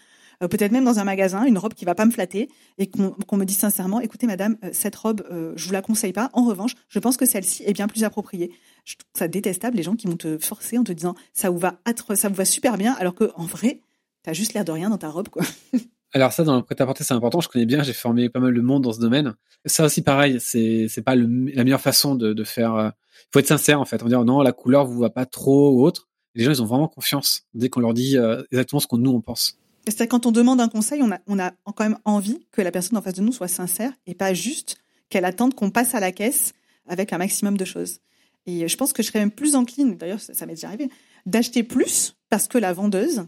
[0.42, 3.36] Euh, peut-être même dans un magasin, une robe qui va pas me flatter et qu'on
[3.36, 6.30] me dit sincèrement, écoutez madame, euh, cette robe, euh, je vous la conseille pas.
[6.32, 8.50] En revanche, je pense que celle-ci est bien plus appropriée.
[8.84, 11.58] Je trouve ça détestable les gens qui vont te forcer en te disant ça vous
[11.58, 11.80] va
[12.14, 13.82] ça vous va super bien alors que en vrai,
[14.22, 15.44] t'as juste l'air de rien dans ta robe quoi.
[16.12, 17.40] Alors ça, dans le prêt-à-porter, c'est important.
[17.40, 19.34] Je connais bien, j'ai formé pas mal de monde dans ce domaine.
[19.64, 22.74] Ça aussi, pareil, c'est c'est pas la meilleure façon de, faire.
[22.74, 22.90] Il euh,
[23.32, 24.02] faut être sincère en fait.
[24.02, 26.08] On dire non, la couleur vous va pas trop ou autre.
[26.34, 29.12] les gens, ils ont vraiment confiance dès qu'on leur dit euh, exactement ce qu'on nous
[29.12, 29.58] on pense.
[29.88, 32.72] C'est quand on demande un conseil, on a on a quand même envie que la
[32.72, 34.76] personne en face de nous soit sincère et pas juste
[35.10, 36.54] qu'elle attende qu'on passe à la caisse
[36.88, 37.98] avec un maximum de choses.
[38.46, 40.88] Et je pense que je serais même plus encline, d'ailleurs ça, ça m'est déjà arrivé,
[41.26, 43.26] d'acheter plus parce que la vendeuse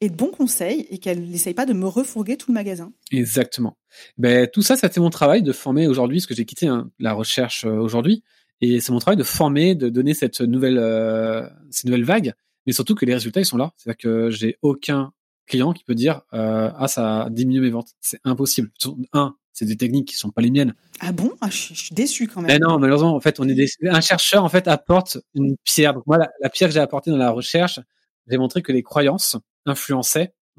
[0.00, 2.92] et de bons conseils et qu'elle n'essaye pas de me refourguer tout le magasin.
[3.10, 3.76] Exactement.
[4.16, 6.90] Ben, tout ça, ça c'est mon travail de former aujourd'hui, parce que j'ai quitté hein,
[6.98, 8.22] la recherche euh, aujourd'hui,
[8.60, 12.34] et c'est mon travail de former, de donner cette nouvelle, euh, cette nouvelle vague,
[12.66, 13.72] mais surtout que les résultats ils sont là.
[13.76, 15.12] C'est-à-dire que j'ai aucun
[15.46, 17.90] client qui peut dire euh, ah ça a diminué mes ventes.
[18.00, 18.70] C'est impossible.
[19.12, 20.74] Un, c'est des techniques qui sont pas les miennes.
[21.00, 21.32] Ah bon?
[21.40, 22.50] Ah, je, suis déçu quand même.
[22.50, 23.68] Mais non, malheureusement, en fait, on est des...
[23.88, 25.94] un chercheur en fait apporte une pierre.
[25.94, 27.80] Donc moi, la, la pierre que j'ai apportée dans la recherche,
[28.28, 29.36] j'ai montré que les croyances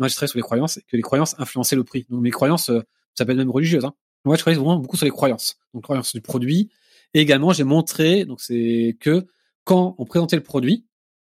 [0.07, 2.05] je travaille sur les croyances, que les croyances influençaient le prix.
[2.09, 2.81] Donc mes croyances, euh,
[3.15, 3.85] ça être même religieuse.
[3.85, 3.93] Hein.
[4.25, 6.69] Moi je travaille vraiment beaucoup sur les croyances, donc croyances du produit.
[7.13, 9.27] Et également j'ai montré, donc c'est que
[9.63, 10.85] quand on présentait le produit,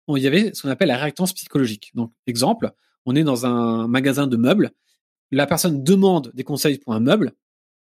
[0.09, 1.93] il y avait ce qu'on appelle la réactance psychologique.
[1.95, 2.72] Donc exemple,
[3.07, 4.72] on est dans un magasin de meubles,
[5.31, 7.33] la personne demande des conseils pour un meuble,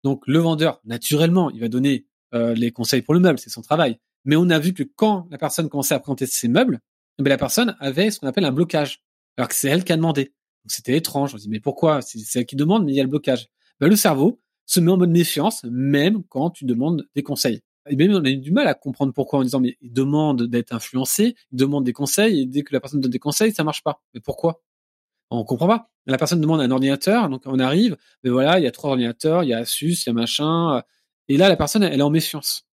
[0.04, 3.62] donc le vendeur naturellement il va donner euh, les conseils pour le meuble, c'est son
[3.62, 3.98] travail.
[4.24, 6.80] Mais on a vu que quand la personne commençait à présenter ses meubles,
[7.18, 9.02] eh ben, la personne avait ce qu'on appelle un blocage
[9.36, 10.24] alors que c'est elle qui a demandé.
[10.24, 11.34] Donc c'était étrange.
[11.34, 12.02] On se dit mais pourquoi?
[12.02, 13.48] C'est elle qui demande, mais il y a le blocage.
[13.80, 17.62] Ben, le cerveau se met en mode méfiance même quand tu demandes des conseils.
[17.88, 20.44] Et même on a eu du mal à comprendre pourquoi en disant mais il demande
[20.44, 23.64] d'être influencé, il demande des conseils et dès que la personne donne des conseils ça
[23.64, 24.02] marche pas.
[24.14, 24.62] Mais pourquoi?
[25.30, 25.90] On comprend pas.
[26.06, 29.44] La personne demande un ordinateur, donc on arrive, mais voilà il y a trois ordinateurs,
[29.44, 30.82] il y a Asus, il y a machin,
[31.28, 32.66] et là la personne elle est en méfiance.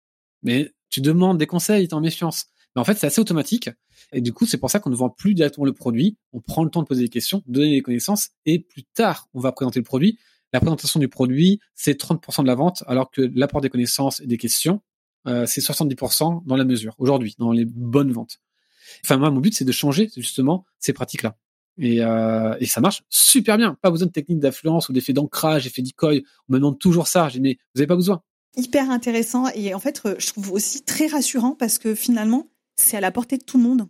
[0.43, 2.47] Mais tu demandes des conseils, tu es en méfiance.
[2.75, 3.71] Mais en fait c'est assez automatique
[4.13, 6.17] et du coup, c'est pour ça qu'on ne vend plus directement le produit.
[6.33, 9.41] On prend le temps de poser des questions, donner des connaissances, et plus tard, on
[9.41, 10.19] va présenter le produit.
[10.53, 14.27] La présentation du produit, c'est 30% de la vente, alors que l'apport des connaissances et
[14.27, 14.81] des questions,
[15.27, 18.39] euh, c'est 70% dans la mesure, aujourd'hui, dans les bonnes ventes.
[19.05, 21.37] Enfin, moi, mon but, c'est de changer justement ces pratiques-là.
[21.77, 23.77] Et, euh, et, ça marche super bien.
[23.83, 26.25] Pas besoin de techniques d'influence ou d'effet d'ancrage, effet decoy.
[26.49, 27.29] On me demande toujours ça.
[27.29, 28.23] J'ai mais vous n'avez pas besoin.
[28.57, 32.49] Hyper intéressant et en fait, je trouve aussi très rassurant parce que finalement,
[32.81, 33.89] c'est à la portée de tout le monde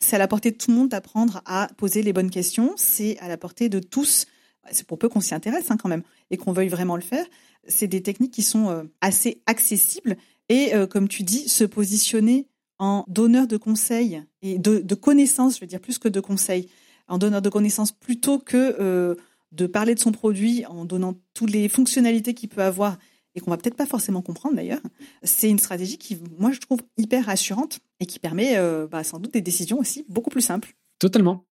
[0.00, 2.72] c'est à la portée de tout le monde d'apprendre à poser les bonnes questions.
[2.76, 4.26] C'est à la portée de tous.
[4.70, 7.24] C'est pour peu qu'on s'y intéresse hein, quand même et qu'on veuille vraiment le faire.
[7.66, 10.16] C'est des techniques qui sont euh, assez accessibles
[10.48, 12.46] et, euh, comme tu dis, se positionner
[12.78, 16.68] en donneur de conseils et de, connaissances, je veux dire plus que de conseils,
[17.08, 19.16] en donneur de connaissances plutôt que euh,
[19.50, 22.98] de parler de son produit en donnant toutes les fonctionnalités qu'il peut avoir
[23.38, 24.80] et qu'on va peut-être pas forcément comprendre d'ailleurs,
[25.22, 29.20] c'est une stratégie qui, moi, je trouve hyper rassurante et qui permet euh, bah, sans
[29.20, 30.74] doute des décisions aussi beaucoup plus simples.
[30.98, 31.46] Totalement.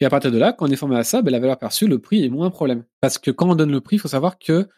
[0.00, 1.86] Et à partir de là, quand on est formé à ça, ben, la valeur perçue,
[1.86, 2.84] le prix est moins un problème.
[3.00, 4.68] Parce que quand on donne le prix, il faut savoir que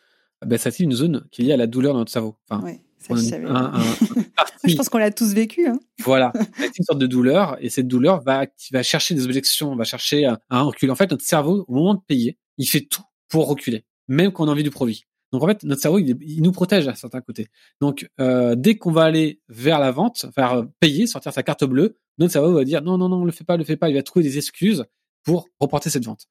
[0.45, 2.37] ben, ça c'est une zone qui est liée à la douleur dans notre cerveau.
[2.51, 2.63] Enfin,
[2.99, 5.67] ça, je, je pense qu'on l'a tous vécu.
[5.67, 5.81] Hein.
[6.05, 9.85] Voilà, c'est une sorte de douleur et cette douleur va, va chercher des objections, va
[9.85, 10.91] chercher un, un recul.
[10.91, 14.45] En fait, notre cerveau, au moment de payer, il fait tout pour reculer, même quand
[14.45, 15.07] on a envie du produit.
[15.33, 17.49] Donc en fait, notre cerveau, il, nous protège à certains côtés.
[17.81, 21.97] Donc euh, dès qu'on va aller vers la vente, euh, payer, sortir sa carte bleue,
[22.19, 23.89] notre cerveau va dire non, non, non, le fait pas, le fait pas.
[23.89, 24.85] Il va trouver des excuses
[25.25, 26.27] pour reporter cette vente.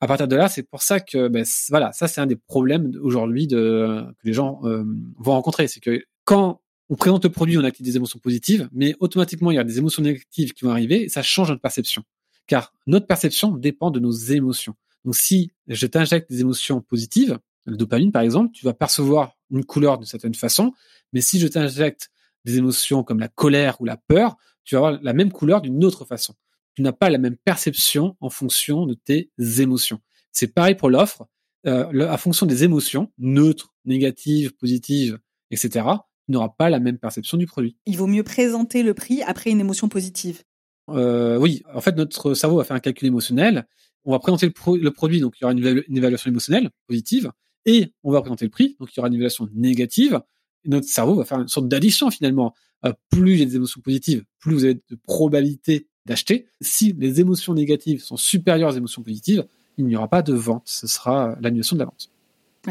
[0.00, 2.92] À partir de là, c'est pour ça que ben, voilà, ça c'est un des problèmes
[3.00, 4.84] aujourd'hui de que les gens euh,
[5.18, 8.94] vont rencontrer, c'est que quand on présente le produit, on active des émotions positives, mais
[9.00, 12.04] automatiquement il y a des émotions négatives qui vont arriver et ça change notre perception.
[12.46, 14.74] Car notre perception dépend de nos émotions.
[15.04, 19.64] Donc si je t'injecte des émotions positives, le dopamine, par exemple, tu vas percevoir une
[19.64, 20.72] couleur de certaine façon,
[21.12, 22.10] mais si je t'injecte
[22.44, 25.84] des émotions comme la colère ou la peur, tu vas avoir la même couleur d'une
[25.84, 26.34] autre façon.
[26.74, 30.00] Tu n'as pas la même perception en fonction de tes émotions.
[30.32, 31.26] C'est pareil pour l'offre.
[31.66, 35.18] Euh, à fonction des émotions, neutres, négatives, positives,
[35.50, 35.86] etc.,
[36.26, 37.76] tu n'auras pas la même perception du produit.
[37.86, 40.42] Il vaut mieux présenter le prix après une émotion positive.
[40.90, 43.66] euh, Oui, en fait, notre cerveau va faire un calcul émotionnel.
[44.04, 47.32] On va présenter le, produit, donc il y aura une, évaluation émotionnelle positive,
[47.66, 50.20] et on va présenter le prix, donc il y aura une évaluation négative.
[50.64, 52.54] Et notre cerveau va faire une sorte d'addition finalement.
[52.84, 56.46] Euh, plus il y a des émotions positives, plus vous avez de probabilité d'acheter.
[56.60, 59.46] Si les émotions négatives sont supérieures aux émotions positives,
[59.78, 60.62] il n'y aura pas de vente.
[60.66, 62.10] Ce sera l'annulation de la vente.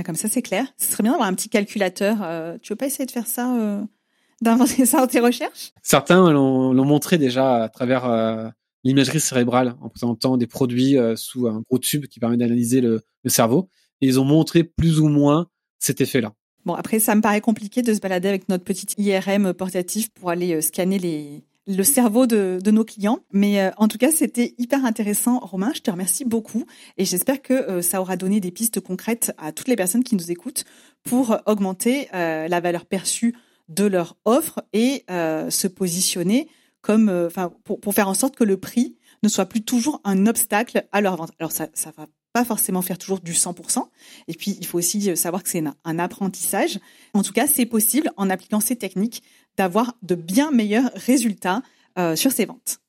[0.06, 0.66] comme ça, c'est clair.
[0.78, 2.18] Ce serait bien d'avoir un petit calculateur.
[2.22, 3.82] Euh, tu veux pas essayer de faire ça, euh,
[4.42, 5.72] d'inventer ça dans tes recherches?
[5.82, 8.50] Certains l'ont montré déjà à travers euh,
[8.84, 13.30] l'imagerie cérébrale en présentant des produits sous un gros tube qui permet d'analyser le, le
[13.30, 13.70] cerveau.
[14.06, 15.48] Ils ont montré plus ou moins
[15.80, 16.34] cet effet-là.
[16.66, 20.30] Bon, après, ça me paraît compliqué de se balader avec notre petite IRM portatif pour
[20.30, 23.20] aller scanner les, le cerveau de, nos clients.
[23.32, 25.72] Mais euh, en tout cas, c'était hyper intéressant, Romain.
[25.76, 26.66] Je te remercie beaucoup
[26.98, 30.16] et j'espère que euh, ça aura donné des pistes concrètes à toutes les personnes qui
[30.16, 30.66] nous écoutent
[31.04, 33.36] pour augmenter euh, la valeur perçue
[33.70, 36.50] de leur offre et se positionner
[36.82, 40.86] comme, enfin, pour, faire en sorte que le prix ne soit plus toujours un obstacle
[40.92, 41.32] à leur vente.
[41.40, 43.88] Alors ça va pas forcément faire toujours du 100%.
[44.28, 46.80] Et puis, il faut aussi savoir que c'est un apprentissage.
[47.14, 49.24] En tout cas, c'est possible en appliquant ces techniques
[49.56, 51.62] d'avoir de bien meilleurs résultats
[52.00, 52.80] euh, sur ses ventes.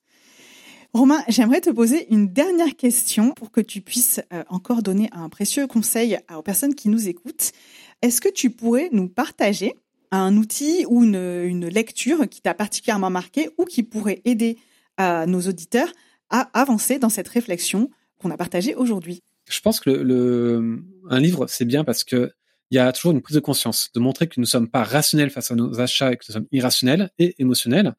[0.94, 5.28] Romain, j'aimerais te poser une dernière question pour que tu puisses euh, encore donner un
[5.28, 7.52] précieux conseil aux personnes qui nous écoutent.
[8.00, 9.74] Est-ce que tu pourrais nous partager
[10.10, 14.56] un outil ou une, lecture qui t'a particulièrement marqué ou qui pourrait aider
[15.00, 15.92] euh, nos auditeurs
[16.30, 19.22] à avancer dans cette réflexion qu'on a partagée aujourd'hui?
[19.48, 22.32] Je pense que le, un livre, c'est bien parce que
[22.70, 24.82] il y a toujours une prise de conscience, de montrer que nous ne sommes pas
[24.82, 27.94] rationnels face à nos achats et que nous sommes irrationnels et émotionnels,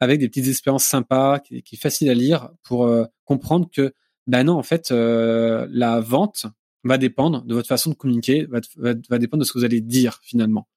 [0.00, 3.94] avec des petites expériences sympas, qui, qui est facile à lire pour euh, comprendre que,
[4.26, 6.46] ben non, en fait, euh, la vente
[6.84, 9.80] va dépendre de votre façon de communiquer, va, va, dépendre de ce que vous allez
[9.80, 10.68] dire finalement.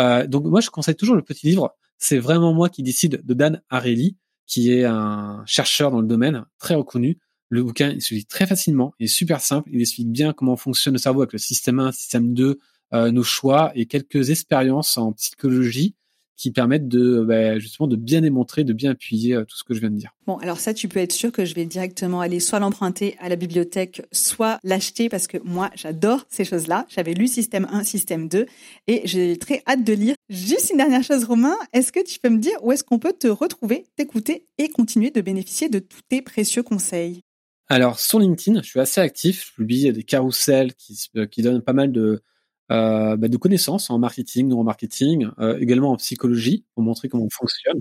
[0.00, 1.74] Euh, donc moi, je conseille toujours le petit livre.
[1.98, 4.16] C'est vraiment moi qui décide de Dan Ariely,
[4.46, 7.18] qui est un chercheur dans le domaine très reconnu.
[7.48, 10.56] Le bouquin, il se lit très facilement, il est super simple, il explique bien comment
[10.56, 12.58] fonctionne le cerveau avec le système 1, système 2,
[12.94, 15.94] euh, nos choix et quelques expériences en psychologie
[16.38, 19.74] qui permettent de bah, justement de bien démontrer, de bien appuyer euh, tout ce que
[19.74, 20.14] je viens de dire.
[20.26, 23.28] Bon, alors ça, tu peux être sûr que je vais directement aller soit l'emprunter à
[23.28, 26.86] la bibliothèque, soit l'acheter parce que moi, j'adore ces choses-là.
[26.88, 28.46] J'avais lu Système 1, Système 2
[28.86, 30.14] et j'ai très hâte de lire.
[30.30, 33.14] Juste une dernière chose, Romain, est-ce que tu peux me dire où est-ce qu'on peut
[33.18, 37.20] te retrouver, t'écouter et continuer de bénéficier de tous tes précieux conseils?
[37.68, 39.48] Alors, sur LinkedIn, je suis assez actif.
[39.48, 42.22] Je publie des carousels qui, qui donnent pas mal de
[42.70, 47.30] euh, bah, de connaissances en marketing, neuromarketing, euh, également en psychologie pour montrer comment on
[47.30, 47.80] fonctionne.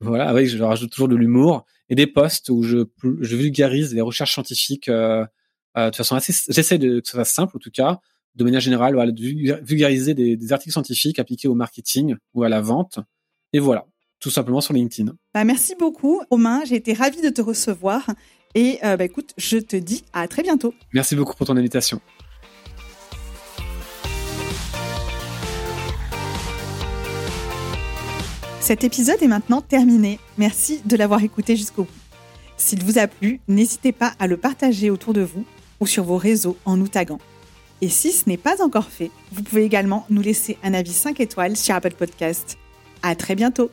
[0.00, 4.00] Voilà, avec je rajoute toujours de l'humour et des posts où je, je vulgarise les
[4.00, 5.24] recherches scientifiques euh,
[5.76, 6.34] euh, de façon assez.
[6.48, 8.00] J'essaie de que ça soit simple en tout cas,
[8.34, 9.22] de manière générale, voilà, de
[9.62, 12.98] vulgariser des, des, articles scientifiques appliqués au marketing ou à la vente.
[13.52, 13.86] Et voilà,
[14.20, 15.12] tout simplement sur LinkedIn.
[15.32, 16.62] Bah, merci beaucoup, Romain.
[16.66, 18.06] J'ai été ravie de te recevoir.
[18.56, 20.74] Et bah, écoute, je te dis à très bientôt.
[20.92, 22.00] Merci beaucoup pour ton invitation.
[28.66, 30.18] Cet épisode est maintenant terminé.
[30.38, 31.92] Merci de l'avoir écouté jusqu'au bout.
[32.56, 35.44] S'il vous a plu, n'hésitez pas à le partager autour de vous
[35.78, 37.20] ou sur vos réseaux en nous taguant.
[37.80, 41.20] Et si ce n'est pas encore fait, vous pouvez également nous laisser un avis 5
[41.20, 42.58] étoiles sur Apple Podcast.
[43.02, 43.70] À très bientôt!